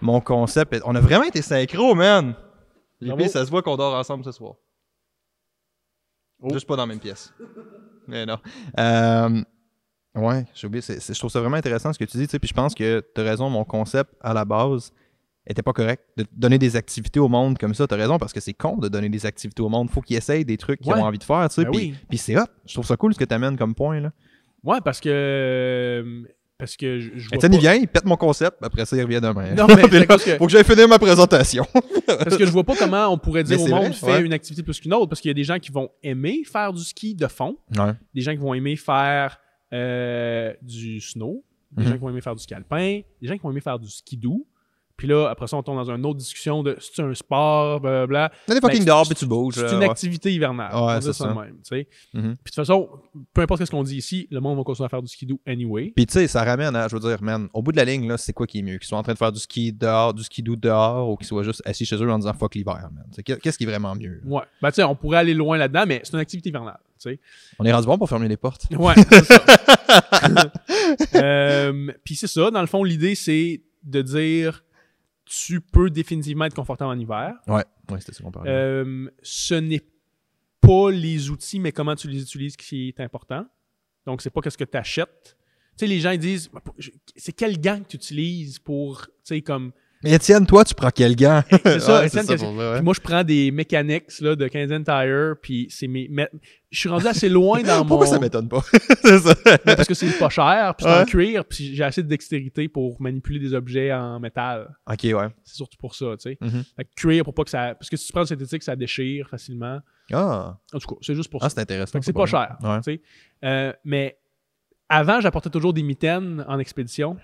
[0.00, 0.80] Mon concept.
[0.84, 2.34] On a vraiment été synchro, man!
[3.28, 4.54] Ça se voit qu'on dort ensemble ce soir.
[6.42, 6.48] Oh.
[6.52, 7.32] Juste pas dans la même pièce.
[8.06, 8.38] Mais non.
[8.78, 9.42] Euh,
[10.14, 10.82] ouais, j'ai oublié.
[10.82, 12.24] je trouve ça vraiment intéressant ce que tu dis.
[12.26, 13.48] tu sais, Puis je pense que tu as raison.
[13.50, 14.90] Mon concept, à la base,
[15.46, 16.02] était pas correct.
[16.16, 18.76] De donner des activités au monde comme ça, tu as raison, parce que c'est con
[18.78, 19.90] de donner des activités au monde.
[19.90, 20.98] Faut qu'ils essayent des trucs qu'ils Ouais.
[21.00, 21.46] ont envie de faire.
[21.48, 21.94] tu sais, Ben puis oui.
[22.08, 22.46] puis c'est hot.
[22.66, 24.00] Je trouve ça cool ce que tu amènes comme point.
[24.00, 24.12] Là.
[24.62, 26.24] Ouais, parce que.
[26.60, 28.56] Euh, Parce que je, je Étienne, pas- il vient, il pète mon concept.
[28.62, 29.54] Après ça, il revient demain.
[29.54, 31.64] Non, mais là, que- Faut que j'aille finir ma présentation.
[32.06, 34.22] Parce que je vois pas comment on pourrait dire au monde vrai, fais ouais.
[34.22, 36.72] une activité plus qu'une autre parce qu'il y a des gens qui vont aimer faire
[36.72, 37.92] du ski de fond, Ouais.
[38.14, 39.38] des gens qui vont aimer faire
[39.72, 41.88] euh, du snow, des Mhm.
[41.88, 43.88] gens qui vont aimer faire du ski alpin, des gens qui vont aimer faire du
[43.88, 44.46] ski doux.
[45.00, 48.30] Puis là, après ça, on tombe dans une autre discussion de c'est un sport, blablabla.
[48.46, 49.54] T'as des fucking Ben, dehors, c'est- puis tu bouges.
[49.54, 49.88] C'est une ouais.
[49.88, 50.70] activité hivernale.
[50.74, 51.28] Ouais, on ça ça.
[51.32, 51.54] même.
[51.54, 51.88] tu sais.
[52.12, 52.20] Mhm.
[52.22, 52.86] Puis de toute façon,
[53.32, 55.40] peu importe ce qu'on dit ici, le monde va continuer à faire du ski doux
[55.46, 55.94] anyway.
[55.96, 58.06] Puis tu sais, ça ramène à, je veux dire, man, au bout de la ligne,
[58.06, 58.76] là, c'est quoi qui est mieux?
[58.76, 61.28] Qu'ils soient en train de faire du ski dehors, du ski doux dehors, ou qu'ils
[61.28, 63.06] soient juste assis chez eux en disant fuck l'hiver, man.
[63.24, 64.20] Qu'est-ce qui est vraiment mieux?
[64.26, 64.42] Ouais.
[64.60, 66.78] Ben, tu sais, on pourrait aller loin là-dedans, mais c'est une activité hivernale.
[67.02, 67.20] tu sais.
[67.58, 68.66] On est rendu bon pour fermer les portes.
[68.78, 69.42] Ouais, c'est ça.
[71.14, 74.62] Euh, Puis c'est ça, dans le fond, l'idée, c'est de dire
[75.30, 77.34] tu peux définitivement être confortable en hiver.
[77.46, 78.50] Ouais, ouais, c'était ça qu'on parlait.
[78.50, 79.84] Euh, ce n'est
[80.60, 83.46] pas les outils, mais comment tu les utilises qui est important.
[84.06, 85.36] Donc, c'est pas qu'est-ce que tu achètes.
[85.76, 86.50] Tu sais, les gens ils disent
[87.14, 89.72] c'est quel gant que tu utilises pour, tu sais, comme.
[90.02, 91.42] Mais Étienne, toi, tu prends quel gant?
[91.50, 92.80] C'est ça, Ouais, Étienne, ça pour ouais.
[92.80, 96.08] Moi, je prends des Mechanics là, de Canadian Tire, puis c'est mes.
[96.70, 97.84] je suis rendu assez loin dans mon.
[97.84, 98.62] Pourquoi ça m'étonne pas?
[99.02, 99.34] c'est ça.
[99.66, 102.68] Mais parce que c'est pas cher, puis c'est en cuir, puis j'ai assez de dextérité
[102.68, 104.74] pour manipuler des objets en métal.
[104.90, 105.28] Ok, ouais.
[105.44, 106.38] C'est surtout pour ça, tu sais.
[106.40, 106.64] Mhm.
[106.76, 107.74] Fait que cuir pour pas que ça.
[107.74, 109.80] Parce que si tu prends le synthétique, ça déchire facilement.
[110.12, 111.54] Ah, En tout cas, c'est juste pour ah ça.
[111.56, 111.98] c'est intéressant.
[112.00, 112.56] C'est pas cher.
[112.62, 112.78] Ouais.
[112.78, 113.02] tu sais.
[113.44, 114.18] Euh, mais
[114.88, 117.16] avant, j'apportais toujours des mitaines en expédition.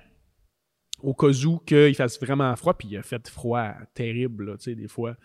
[1.02, 4.64] Au cas où qu'il fasse vraiment froid, puis il a fait froid terrible, là, tu
[4.64, 5.16] sais, des fois.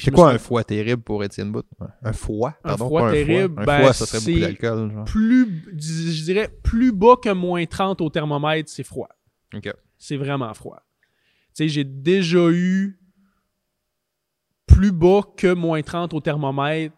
[0.00, 1.64] C'est quoi un foie terrible pour Étienne Bout?
[1.80, 2.12] Un
[2.62, 3.62] Pardon, froid pas un terrible, Foie.
[3.62, 5.04] Un ben, foie, ça serait c'est- beaucoup d'alcool.
[5.06, 9.08] plus, je dirais, plus bas que moins 30 au thermomètre, c'est froid.
[9.54, 9.72] Ok.
[9.98, 10.80] C'est vraiment froid.
[11.54, 13.00] Tu sais, j'ai déjà eu
[14.66, 16.94] plus bas que moins 30 au thermomètre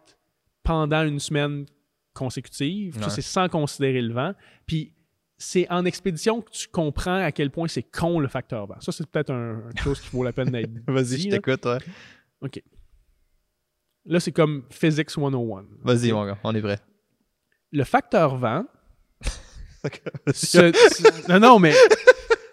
[0.63, 1.65] pendant une semaine
[2.13, 2.95] consécutive.
[2.99, 3.11] Ça, Ouais.
[3.11, 4.35] c'est sans considérer le vent.
[4.67, 4.93] Puis
[5.43, 8.79] c'est en expédition que tu comprends à quel point c'est con le facteur vent.
[8.81, 11.65] Ça, c'est peut-être un, une chose qui vaut la peine d'être Vas-y, je t'écoute.
[11.65, 11.79] ouais.
[14.05, 15.65] Là, c'est comme Physics 101.
[15.83, 16.79] Vas-y, mon gars, on est vrai.
[17.73, 18.65] Le facteur vent...
[20.35, 21.73] ce- ce- non, non, mais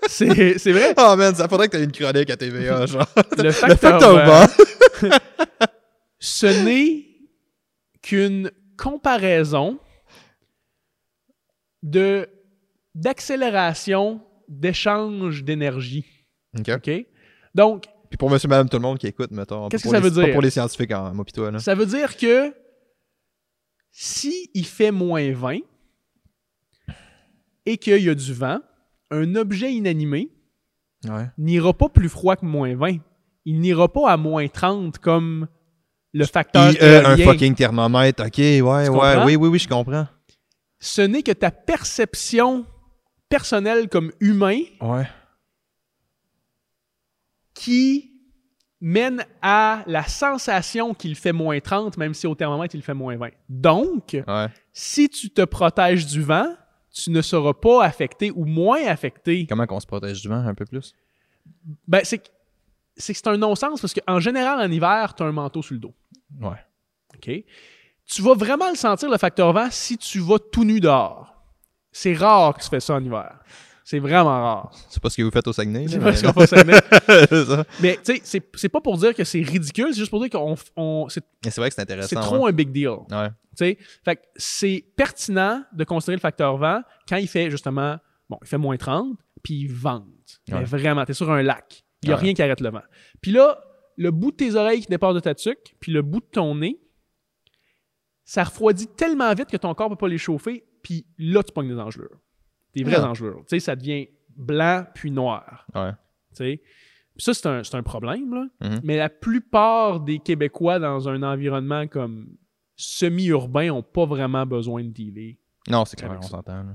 [0.07, 0.93] c'est c'est vrai.
[0.97, 3.05] Oh man, ça faudrait que t'aies une chronique à TVA, genre.
[3.37, 5.17] Le Le facteur, facteur vent, vent.
[6.19, 7.05] ce n'est
[8.01, 9.77] qu'une comparaison
[11.83, 12.29] de
[12.97, 16.05] d'accélération d'échange d'énergie.
[16.57, 16.69] Ok.
[16.69, 17.05] OK?
[17.55, 19.69] Donc, Puis pour monsieur, madame, tout le monde qui écoute, mettons.
[19.69, 20.33] Qu'est-ce que ça veut les- Pas dire?
[20.33, 21.59] pour les scientifiques, en moi pis toi, là.
[21.59, 22.53] ça veut dire que
[23.91, 25.59] si il fait moins 20
[27.65, 28.59] et qu'il y a du vent,
[29.11, 30.29] un objet inanimé
[31.07, 31.27] Ouais.
[31.37, 32.97] n'ira pas plus froid que moins 20.
[33.45, 35.47] Il n'ira pas à moins 30 comme
[36.13, 38.25] le facteur euh, un fucking thermomètre.
[38.25, 39.23] Ok, ouais, ouais.
[39.25, 40.07] Oui, oui, oui, je comprends.
[40.79, 42.65] Ce n'est que ta perception
[43.29, 45.07] personnelle comme humain Ouais.
[47.53, 48.11] qui
[48.79, 53.17] mène à la sensation qu'il fait moins 30, même si au thermomètre, il fait moins
[53.17, 53.29] 20.
[53.49, 54.47] Donc, Ouais.
[54.71, 56.55] si tu te protèges du vent,
[56.93, 59.45] tu ne seras pas affecté ou moins affecté.
[59.47, 60.93] Comment qu'on se protège du vent un peu plus?
[61.87, 62.27] Ben, c'est que
[62.99, 65.73] c'est que c'est un non-sens parce qu'en général, en hiver, tu as un manteau sur
[65.75, 65.93] le dos.
[66.41, 66.57] Ouais.
[67.15, 67.43] OK?
[68.05, 71.36] Tu vas vraiment le sentir, le facteur vent, si tu vas tout nu dehors.
[71.99, 73.39] C'est rare que tu fais ça en hiver.
[73.83, 74.71] C'est vraiment rare.
[74.89, 75.87] C'est pas ce que vous faites au Saguenay.
[75.87, 76.45] C'est pas ce qu'on fait au
[77.45, 77.63] Saguenay.
[77.81, 80.55] Mais tu sais, c'est- pas pour dire que c'est ridicule, c'est juste pour dire qu'on
[80.75, 82.09] on- c'est Mais c'est vrai que c'est intéressant.
[82.09, 82.49] c'est trop ouais.
[82.49, 82.89] un big deal.
[83.09, 83.29] Ouais.
[83.29, 87.97] Tu sais, fait que c'est pertinent de considérer le facteur vent quand il fait justement,
[88.29, 90.03] bon, il fait moins 30, puis il vente.
[90.49, 91.83] Mais vraiment, t'es sur un lac.
[92.03, 92.23] Il n'y a Ouais.
[92.23, 92.83] rien qui arrête le vent.
[93.21, 93.57] Puis là,
[93.95, 96.53] le bout de tes oreilles qui dépasse de ta tuque, puis le bout de ton
[96.55, 96.77] nez,
[98.25, 101.51] ça refroidit tellement vite que ton corps ne peut pas les chauffer, puis là, tu
[101.53, 102.19] pognes des engelures.
[102.75, 103.09] Des vraies Ah.
[103.09, 103.39] engelures.
[103.47, 105.65] Tu sais, ça devient blanc puis noir.
[105.75, 105.91] Ouais.
[106.31, 106.61] tu sais.
[107.19, 108.47] Ça, c'est un, un problème, là.
[108.61, 108.81] Mhm.
[108.83, 112.37] Mais la plupart des Québécois dans un environnement comme
[112.75, 115.37] semi-urbain n'ont pas vraiment besoin de dealer.
[115.67, 116.65] Non, c'est clair, on s'entend.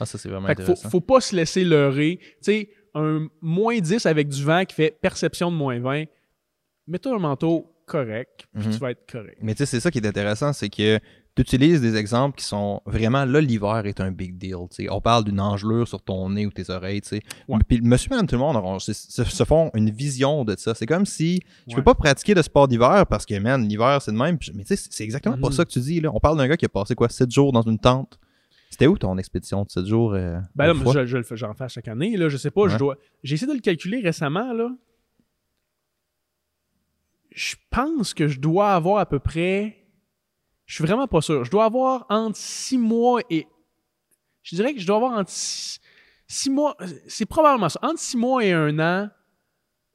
[0.00, 2.18] Ah, ça, c'est vraiment Fait faut pas se laisser leurrer.
[2.20, 6.04] Tu sais, un moins 10 avec du vent qui fait perception de moins 20,
[6.88, 8.72] mets-toi un manteau correct, puis Mhm.
[8.72, 9.38] tu vas être correct.
[9.42, 10.98] Mais tu sais, c'est ça qui est intéressant, c'est que
[11.34, 14.56] tu utilises des exemples qui sont vraiment là, l'hiver est un big deal.
[14.70, 14.90] tu sais.
[14.90, 17.00] On parle d'une engelure sur ton nez ou tes oreilles.
[17.00, 17.22] tu sais.
[17.48, 17.58] Ouais.
[17.66, 20.74] Puis monsieur, madame, tout le monde auront- se, se- font une vision de ça.
[20.74, 21.84] C'est comme si je peux Ouais.
[21.84, 24.36] pas pratiquer de sport d'hiver parce que, man, l'hiver, c'est de même.
[24.54, 25.52] Mais tu sais, c'est exactement pas Mhm.
[25.54, 26.00] ça que tu dis.
[26.00, 26.10] Là.
[26.12, 28.18] On parle d'un gars qui a passé quoi, 7 jours dans une tente.
[28.68, 30.14] C'était où ton expédition de 7 jours?
[30.14, 32.16] euh, Ben là, je, je le fais, j'en fais à chaque année.
[32.16, 32.96] Là, je sais pas, je dois.
[33.22, 34.52] J'ai essayé de le calculer récemment.
[34.52, 34.70] Là.
[37.30, 39.78] Je pense que je dois avoir à peu près.
[40.72, 41.44] Je suis vraiment pas sûr.
[41.44, 43.46] Je dois avoir entre 6 mois et.
[44.42, 45.78] Je dirais que je dois avoir entre 6
[46.48, 46.74] mois.
[47.06, 47.78] C'est probablement ça.
[47.82, 49.10] Entre 6 mois et un an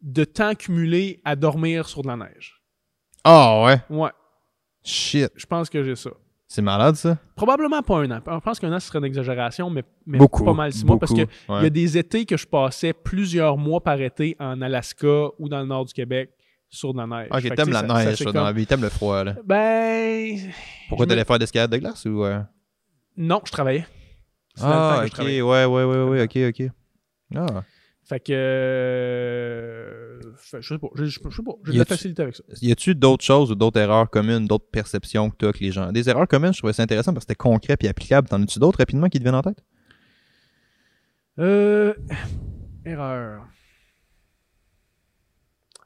[0.03, 2.61] de temps cumulé à dormir sur de la neige.
[3.23, 3.81] Ah ouais?
[3.89, 4.11] Ouais,
[4.83, 5.31] Shit.
[5.35, 6.11] je pense que j'ai ça.
[6.47, 7.17] C'est malade, ça?
[7.35, 8.19] Probablement pas un an.
[8.23, 10.45] Je pense qu'un an, ce serait une exagération, mais, mais Beaucoup.
[10.45, 10.99] pas mal six mois.
[10.99, 11.63] Parce que beaucoup, il ouais.
[11.63, 15.59] y a des étés que je passais plusieurs mois par été en Alaska ou dans
[15.59, 16.36] le nord du Québec
[16.69, 17.27] sur de la neige.
[17.31, 18.65] Ok, Fait que, t'aimes la ça- neige, ça, comme- dans la vie.
[18.67, 19.35] T'aimes le froid, là.
[19.45, 20.37] Ben.
[20.89, 22.23] Pourquoi me- t'allais faire d'escalade de glace ou.
[22.25, 22.41] euh?
[23.15, 23.85] Non, je travaillais.
[24.61, 26.69] Ah, ok, ouais, ouais, ouais, ouais, ok, ok.
[27.35, 27.63] Ah.
[28.03, 28.31] Fait que.
[28.33, 30.87] euh, fait- je sais pas.
[30.95, 31.51] Je, je- je sais pas.
[31.65, 32.43] J'ai de la facilité avec ça.
[32.61, 35.71] Y a-tu d'autres choses ou d'autres erreurs communes, d'autres perceptions que tu as que les
[35.71, 35.91] gens?
[35.91, 38.29] Des erreurs communes, je trouvais ça intéressant parce que c'était concret puis applicable.
[38.29, 39.61] T'en as-tu d'autres rapidement qui te viennent en tête?
[41.39, 41.93] Euh.
[42.85, 43.45] Erreur.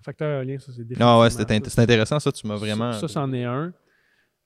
[0.03, 1.17] Facteur lien, ça c'est définitivement.
[1.17, 2.91] Ah ouais, int- c'était intéressant, ça, tu m'as vraiment.
[2.93, 3.73] Ça, c'en est un.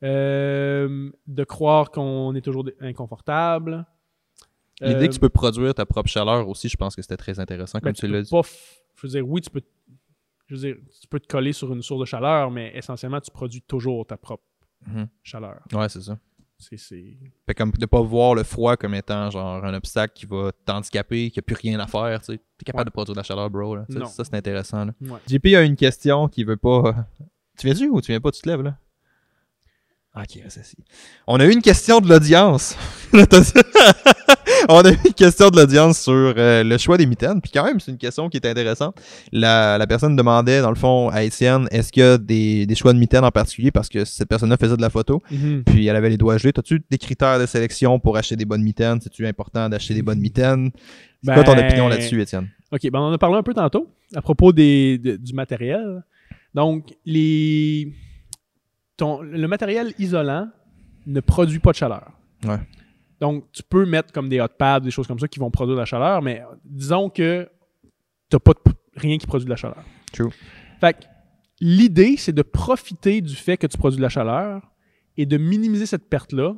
[0.03, 3.85] Euh, de croire qu'on est toujours inconfortable.
[4.81, 7.39] L'idée Euh, que tu peux produire ta propre chaleur aussi, je pense que c'était très
[7.39, 8.29] intéressant, comme ben, tu l'as dit.
[8.29, 8.41] pas
[8.95, 9.61] je veux dire, oui, tu peux,
[10.47, 13.31] je veux dire, tu peux te coller sur une source de chaleur, mais essentiellement, tu
[13.31, 14.43] produis toujours ta propre
[14.87, 15.07] Mhm.
[15.23, 15.59] chaleur.
[15.73, 16.17] Ouais, c'est ça.
[16.57, 17.17] C'est, c'est...
[17.45, 21.29] Fait comme de pas voir le froid comme étant genre un obstacle qui va t'handicaper,
[21.29, 22.39] qu'il n'y a plus rien à faire, tu sais.
[22.57, 22.85] T'es capable Ouais.
[22.85, 23.75] de produire de la chaleur, bro.
[23.75, 23.85] Là.
[24.07, 24.85] Ça, c'est intéressant.
[24.85, 24.93] Là.
[25.01, 25.19] Ouais.
[25.27, 27.07] JP a une question qui veut pas.
[27.57, 28.77] Tu viens-tu ou tu viens pas, tu te lèves là?
[30.17, 30.77] Ok, reste assis.
[31.27, 32.77] On a eu une question de l'audience.
[34.69, 37.41] On a eu une question de l'audience sur euh, le choix des mitaines.
[37.41, 38.95] Puis quand même, c'est une question qui est intéressante.
[39.31, 42.75] La, la personne demandait, dans le fond, à Étienne, est-ce qu'il y a des, des
[42.75, 45.21] choix de mitaines en particulier parce que cette personne-là faisait de la photo.
[45.65, 46.53] Puis elle avait les doigts gelés.
[46.57, 48.99] As-tu des critères de sélection pour acheter des bonnes mitaines?
[49.01, 50.71] C'est-tu important d'acheter des bonnes mitaines?
[51.23, 52.49] C'est quoi ton opinion là-dessus, Étienne?
[52.71, 56.03] OK, ben on en a parlé un peu tantôt à propos des, de- du matériel.
[56.53, 57.93] Donc, les,
[58.97, 60.47] ton, le matériel isolant
[61.05, 62.11] ne produit pas de chaleur.
[62.45, 62.57] Ouais.
[63.21, 65.75] Donc, tu peux mettre comme des hot pads, des choses comme ça qui vont produire
[65.75, 67.49] de la chaleur, mais disons que
[68.29, 69.83] tu n'as pas de p- rien qui produit de la chaleur.
[70.11, 70.31] True.
[70.81, 71.05] Fait que
[71.61, 74.61] l'idée, c'est de profiter du fait que tu produis de la chaleur
[75.17, 76.55] et de minimiser cette perte-là,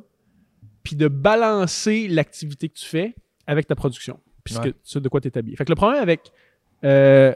[0.82, 3.14] puis de balancer l'activité que tu fais
[3.46, 4.74] avec ta production, puisque Ouais.
[4.82, 5.56] ce de quoi tu es habillé.
[5.56, 6.32] Fait que le problème avec
[6.84, 7.32] euh,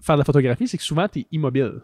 [0.00, 1.80] faire de la photographie, c'est que souvent, tu es immobile.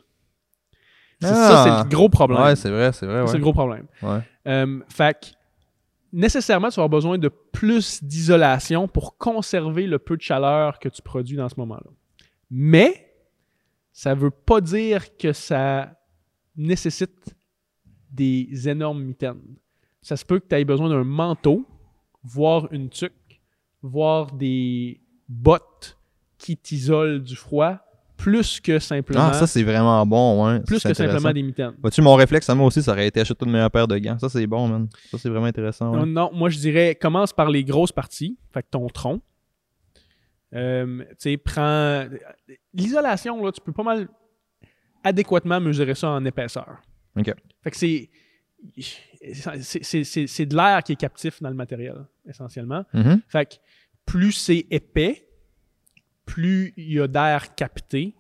[1.20, 2.38] C'est ça, c'est le gros problème.
[2.42, 2.48] Ah!
[2.48, 3.26] Ouais, c'est vrai, c'est vrai.
[3.26, 3.86] C'est le gros problème.
[4.02, 4.18] Ouais.
[4.48, 5.26] Euh, fait que,
[6.16, 10.88] nécessairement, tu vas avoir besoin de plus d'isolation pour conserver le peu de chaleur que
[10.88, 11.90] tu produis dans ce moment-là.
[12.50, 13.14] Mais,
[13.92, 15.94] ça veut pas dire que ça
[16.56, 17.36] nécessite
[18.10, 19.56] des énormes mitaines.
[20.00, 21.66] Ça se peut que tu aies besoin d'un manteau,
[22.22, 23.42] voire une tuque,
[23.82, 25.98] voire des bottes
[26.38, 27.80] qui t'isolent du froid,
[28.16, 30.60] plus que simplement, Ah, ça, c'est vraiment bon, ouais.
[30.60, 31.74] plus que simplement des mitaines.
[31.80, 34.18] Vois-tu, mon réflexe à moi aussi, ça aurait été acheter une meilleure paire de gants.
[34.18, 34.88] Ça, c'est bon, man.
[35.10, 35.92] Ça, c'est vraiment intéressant.
[35.92, 35.98] ouais.
[36.00, 39.20] Non, non, moi je dirais commence par les grosses parties, fait que ton tronc.
[40.54, 42.06] Euh, tu sais, prends.
[42.72, 44.08] L'isolation, là, tu peux pas mal
[45.04, 46.78] adéquatement mesurer ça en épaisseur.
[47.18, 47.32] Ok.
[47.62, 48.10] Fait que c'est.
[49.60, 52.84] c'est- de l'air qui est captif dans le matériel, essentiellement.
[52.92, 53.20] Mhm.
[53.28, 53.54] Fait que
[54.04, 55.25] plus c'est épais,
[56.26, 58.14] plus il y a d'air capté,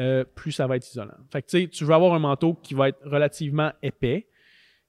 [0.00, 1.14] euh, plus ça va être isolant.
[1.32, 4.26] Fait que tu sais, tu veux avoir un manteau qui va être relativement épais,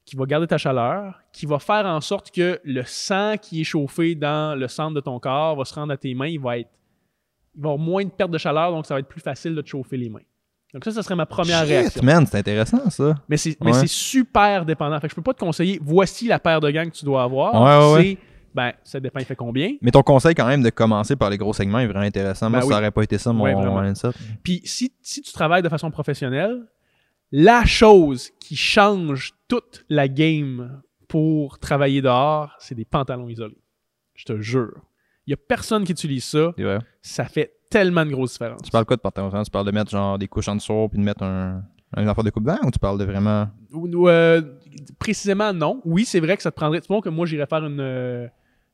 [0.06, 3.64] qui va garder ta chaleur, qui va faire en sorte que le sang qui est
[3.66, 6.58] chauffé dans le centre de ton corps va se rendre à tes mains, il va
[6.60, 6.70] être
[7.58, 9.56] il va y avoir moins de perte de chaleur, donc ça va être plus facile
[9.56, 10.20] de te chauffer les mains.
[10.74, 12.04] Donc ça, ça serait ma première Shit, réaction.
[12.04, 13.16] man, c'est intéressant, ça.
[13.30, 13.88] Mais c'est Ouais.
[13.88, 15.00] super dépendant.
[15.00, 17.24] Fait que je peux pas te conseiller, voici la paire de gants que tu dois
[17.24, 17.54] avoir.
[17.54, 18.18] Ouais, ouais, c'est
[18.56, 19.74] Ben, ça dépend, il fait combien.
[19.82, 22.50] Mais ton conseil, quand même, de commencer par les gros segments est vraiment intéressant.
[22.50, 24.12] Moi, Ben ça n'aurait pas été ça, mon, mon mindset.
[24.44, 26.62] Puis si, si tu travailles de façon professionnelle,
[27.34, 33.62] la chose qui change toute la game pour travailler dehors, c'est des pantalons isolés.
[34.14, 34.82] Je te jure.
[35.28, 36.54] Il y a personne qui utilise ça.
[37.02, 38.62] Ça fait tellement de grosses différences.
[38.64, 39.30] Tu parles quoi de pantalon?
[39.44, 41.62] Tu parles de mettre genre des couches en dessous puis de mettre un,
[41.94, 43.50] un affaire de coupe vent ou tu parles de vraiment?
[43.74, 44.42] Euh,
[44.98, 45.82] précisément, non.
[45.84, 46.80] Oui, c'est vrai que ça te prendrait.
[46.80, 48.28] Tu vois que moi, j'irais faire une, euh,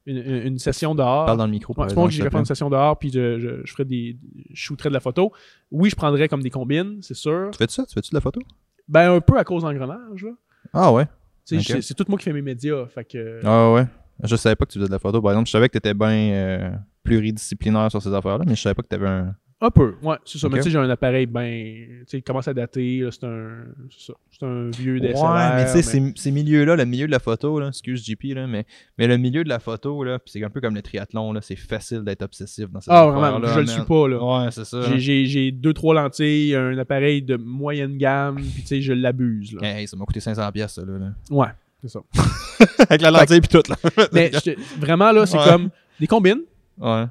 [0.05, 1.25] une, session dehors.
[1.25, 1.73] Parle dans le micro.
[1.73, 4.17] par Ouais, c'est exemple, te faire une session dehors, puis je, je, je ferais des.
[4.51, 5.31] Je shooterais de la photo.
[5.71, 7.49] Oui, je prendrais comme des combines, c'est sûr.
[7.51, 7.85] Tu fais-tu ça?
[7.85, 8.41] Tu fais-tu de la photo?
[8.87, 10.25] Ben, un peu à cause d'engrenage.
[10.73, 11.07] Ah ouais.
[11.45, 12.85] C'est tout moi qui fais mes médias.
[12.87, 13.39] Fait que.
[13.43, 13.85] Ah ouais.
[14.23, 15.21] Je savais pas que tu faisais de la photo.
[15.21, 16.71] Par exemple, je savais que tu étais bien euh,
[17.03, 19.35] pluridisciplinaire sur ces affaires-là, mais je savais pas que tu avais un.
[19.63, 20.49] Un peu, ouais, c'est ça.
[20.49, 21.45] Mais tu sais, j'ai un appareil ben.
[21.45, 23.07] Tu sais, il commence à dater.
[23.11, 23.57] C'est un.
[23.91, 25.21] C'est un vieux DSLR.
[25.21, 28.03] Ouais, mais tu sais, mais- ces, ces milieux-là, le milieu de la photo, là, excuse
[28.03, 28.65] JP, là, mais,
[28.97, 31.55] mais le milieu de la photo, là, c'est un peu comme le triathlon, là, c'est
[31.55, 34.17] facile d'être obsessif dans cette Ah, vraiment, je le suis pas, là.
[34.45, 34.81] Ouais, c'est ça.
[34.97, 39.53] J'ai- deux, trois lentilles, un appareil de moyenne gamme, puis tu sais, je l'abuse.
[39.53, 39.67] là.
[39.79, 40.97] Hey, ça m'a coûté 500 pièces ça, là.
[40.97, 41.11] là.
[41.29, 41.47] Ouais,
[41.83, 41.99] c'est ça.
[42.89, 43.75] Avec la lentille puis tout, là.
[44.11, 44.31] Mais
[44.79, 45.43] vraiment, là, c'est Ouais.
[45.45, 45.69] comme
[45.99, 46.41] des combines.
[46.79, 47.05] Ouais.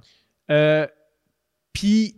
[0.50, 0.86] Euh,
[1.72, 2.16] puis,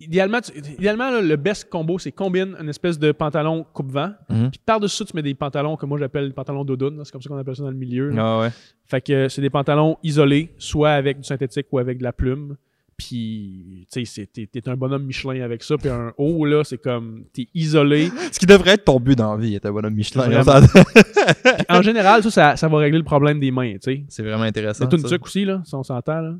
[0.00, 4.12] idéalement, tu- idéalement là, le best combo, c'est combine une espèce de pantalon coupe-vent.
[4.28, 4.50] Mhm.
[4.50, 6.96] Puis par-dessus ça, tu mets des pantalons que moi j'appelle pantalons doudoune.
[6.98, 8.12] là, C'est comme ça qu'on appelle ça dans le milieu.
[8.18, 8.50] Ah ouais.
[8.86, 12.56] Fait que c'est des pantalons isolés, soit avec du synthétique ou avec de la plume.
[12.98, 15.76] Puis, tu sais, t'es un bonhomme Michelin avec ça.
[15.76, 18.08] Puis un haut, là, c'est comme, t'es isolé.
[18.32, 20.28] Ce qui devrait être ton but dans la vie, être un bonhomme Michelin.
[20.28, 20.66] Vraiment.
[21.68, 24.04] En général, ça, ça, ça va régler le problème des mains, tu sais.
[24.08, 24.88] C'est vraiment intéressant.
[24.90, 26.34] C'est une tuque aussi, là, si on s'entend, là.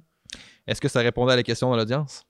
[0.66, 2.24] Est-ce que ça répondait à la question de l'audience?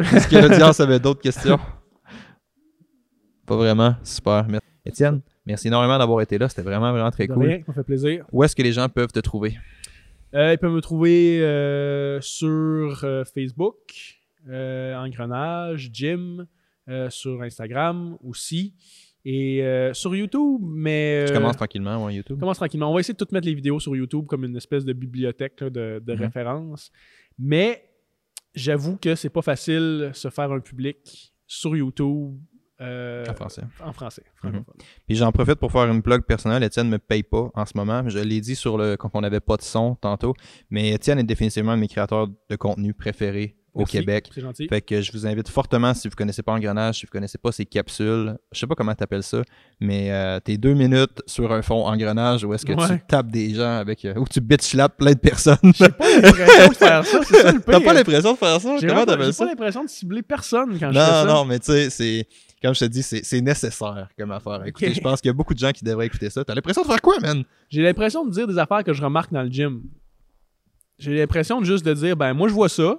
[0.00, 1.58] Est-ce que l'audience avait d'autres questions?
[3.46, 3.94] Pas vraiment.
[4.04, 4.46] Super.
[4.48, 4.66] Merci.
[4.84, 6.48] Étienne, merci énormément d'avoir été là.
[6.48, 7.46] C'était vraiment, vraiment très De cool.
[7.46, 8.24] rien, ça me fait plaisir.
[8.32, 9.56] Où est-ce que les gens peuvent te trouver?
[10.34, 13.76] Euh, ils peuvent me trouver euh, sur euh, Facebook,
[14.48, 16.46] euh, Engrenage, Jim,
[16.88, 18.74] euh, sur Instagram aussi,
[19.26, 21.24] et euh, sur YouTube, mais...
[21.26, 22.38] Tu euh, commences tranquillement ouais, YouTube.
[22.40, 22.90] commence tranquillement.
[22.90, 25.60] On va essayer de tout mettre les vidéos sur YouTube comme une espèce de bibliothèque
[25.60, 26.20] là, de, de Mhm.
[26.20, 26.90] références.
[27.38, 27.87] Mais
[28.58, 32.38] j'avoue que c'est pas facile se faire un public sur YouTube
[32.80, 33.62] euh, En français.
[33.84, 34.22] en français.
[34.44, 34.62] Mhm.
[35.06, 36.62] Puis j'en profite pour faire une plug personnelle.
[36.62, 38.08] Étienne me paye pas en ce moment.
[38.08, 40.34] Je l'ai dit sur le quand on n'avait pas de son tantôt.
[40.70, 44.28] Mais Étienne est définitivement un de mes créateurs de contenu préférés au Merci, Québec.
[44.34, 44.68] C'est gentil.
[44.68, 47.52] Fait que je vous invite fortement, si vous connaissez pas Engrenage, si vous connaissez pas
[47.52, 49.42] ces capsules, je sais pas comment t'appelles ça,
[49.80, 52.98] mais euh, t'es deux minutes sur un fond Engrenage où est-ce que Ouais.
[52.98, 55.56] tu tapes des gens avec, euh, où tu bitch slap plein de personnes.
[55.62, 57.84] J'ai pas l'impression de faire ça, c'est ça le T'as pire.
[57.84, 58.76] pas l'impression de faire ça?
[58.78, 59.44] J'ai Comment t'appelles j'ai ça?
[59.44, 61.24] pas l'impression de cibler personne quand je fais ça.
[61.24, 62.26] Non, non, mais tu sais, c'est,
[62.62, 64.62] comme je te dis, c'est, nécessaire comme affaire.
[64.66, 66.44] Écoutez, je pense qu'il y a beaucoup de gens qui devraient écouter ça.
[66.44, 67.44] T'as l'impression de faire quoi, man?
[67.70, 69.82] J'ai l'impression de dire des affaires que je remarque dans le gym.
[70.98, 72.96] J'ai l'impression juste de dire, ben moi je vois ça,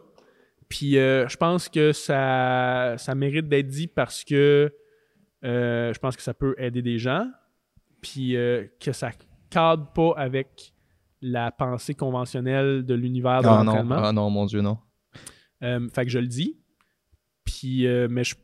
[0.70, 4.74] puis euh, je pense que ça, ça mérite d'être dit parce que
[5.44, 7.28] euh, je pense que ça peut aider des gens,
[8.02, 9.12] puis euh, que ça
[9.50, 10.74] cadre pas avec
[11.22, 13.96] la pensée conventionnelle de l'univers de Ah non, l'entraînement.
[14.04, 14.78] ah non, mon Dieu, non.
[15.62, 16.58] Fait que je le dis.
[17.44, 18.36] Puis, euh, mais je,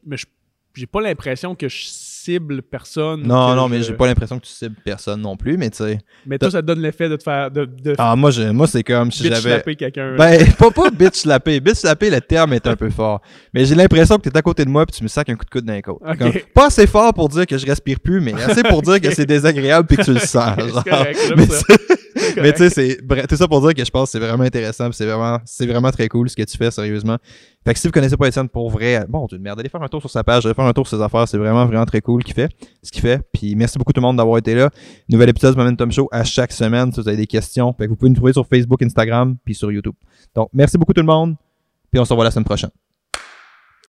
[0.73, 1.85] j'ai pas l'impression que je
[2.25, 3.21] cible personne.
[3.23, 5.77] Non, non, je- mais j'ai pas l'impression que tu cibles personne non plus, mais tu
[5.77, 5.99] sais.
[6.25, 7.51] Mais toi, ça te donne l'effet de te faire.
[7.51, 9.49] de, de Ah, moi, je, moi c'est comme si bitch j'avais.
[9.55, 10.15] slapper quelqu'un.
[10.17, 11.59] Ben, pas, pas bitch slapper.
[11.59, 13.21] Bitch slapper, le terme est un peu fort.
[13.53, 15.45] Mais j'ai l'impression que t'es à côté de moi puis tu me sacs un coup
[15.45, 15.97] de coude dans les côtes.
[16.05, 16.17] Ok.
[16.17, 19.11] Comme, pas assez fort pour dire que je respire plus, mais assez pour dire que
[19.13, 20.55] c'est désagréable puis que tu le sens.
[20.57, 20.83] C'est genre.
[20.83, 21.63] correct, j'aime mais ça.
[22.37, 24.91] Mais tu sais, c'est tout ça pour dire que je pense que c'est vraiment intéressant
[24.91, 27.17] c'est vraiment, vraiment très cool ce que tu fais, sérieusement.
[27.65, 29.87] Fait que si vous connaissez pas Étienne pour vrai, bon, de merde, allez faire un
[29.87, 32.01] tour sur sa page, allez faire un tour sur ses affaires, c'est vraiment, vraiment très
[32.01, 32.49] cool ce qu'il fait,
[32.83, 33.21] ce qu'il fait.
[33.33, 34.69] Puis merci beaucoup tout le monde d'avoir été là.
[35.09, 36.91] Nouvel épisode Momentum Show à chaque semaine.
[36.91, 39.55] Si vous avez des questions, fait que vous pouvez nous trouver sur Facebook, Instagram, puis
[39.55, 39.95] sur YouTube.
[40.35, 41.35] Donc, merci beaucoup tout le monde,
[41.91, 42.71] puis on se revoit la semaine prochaine.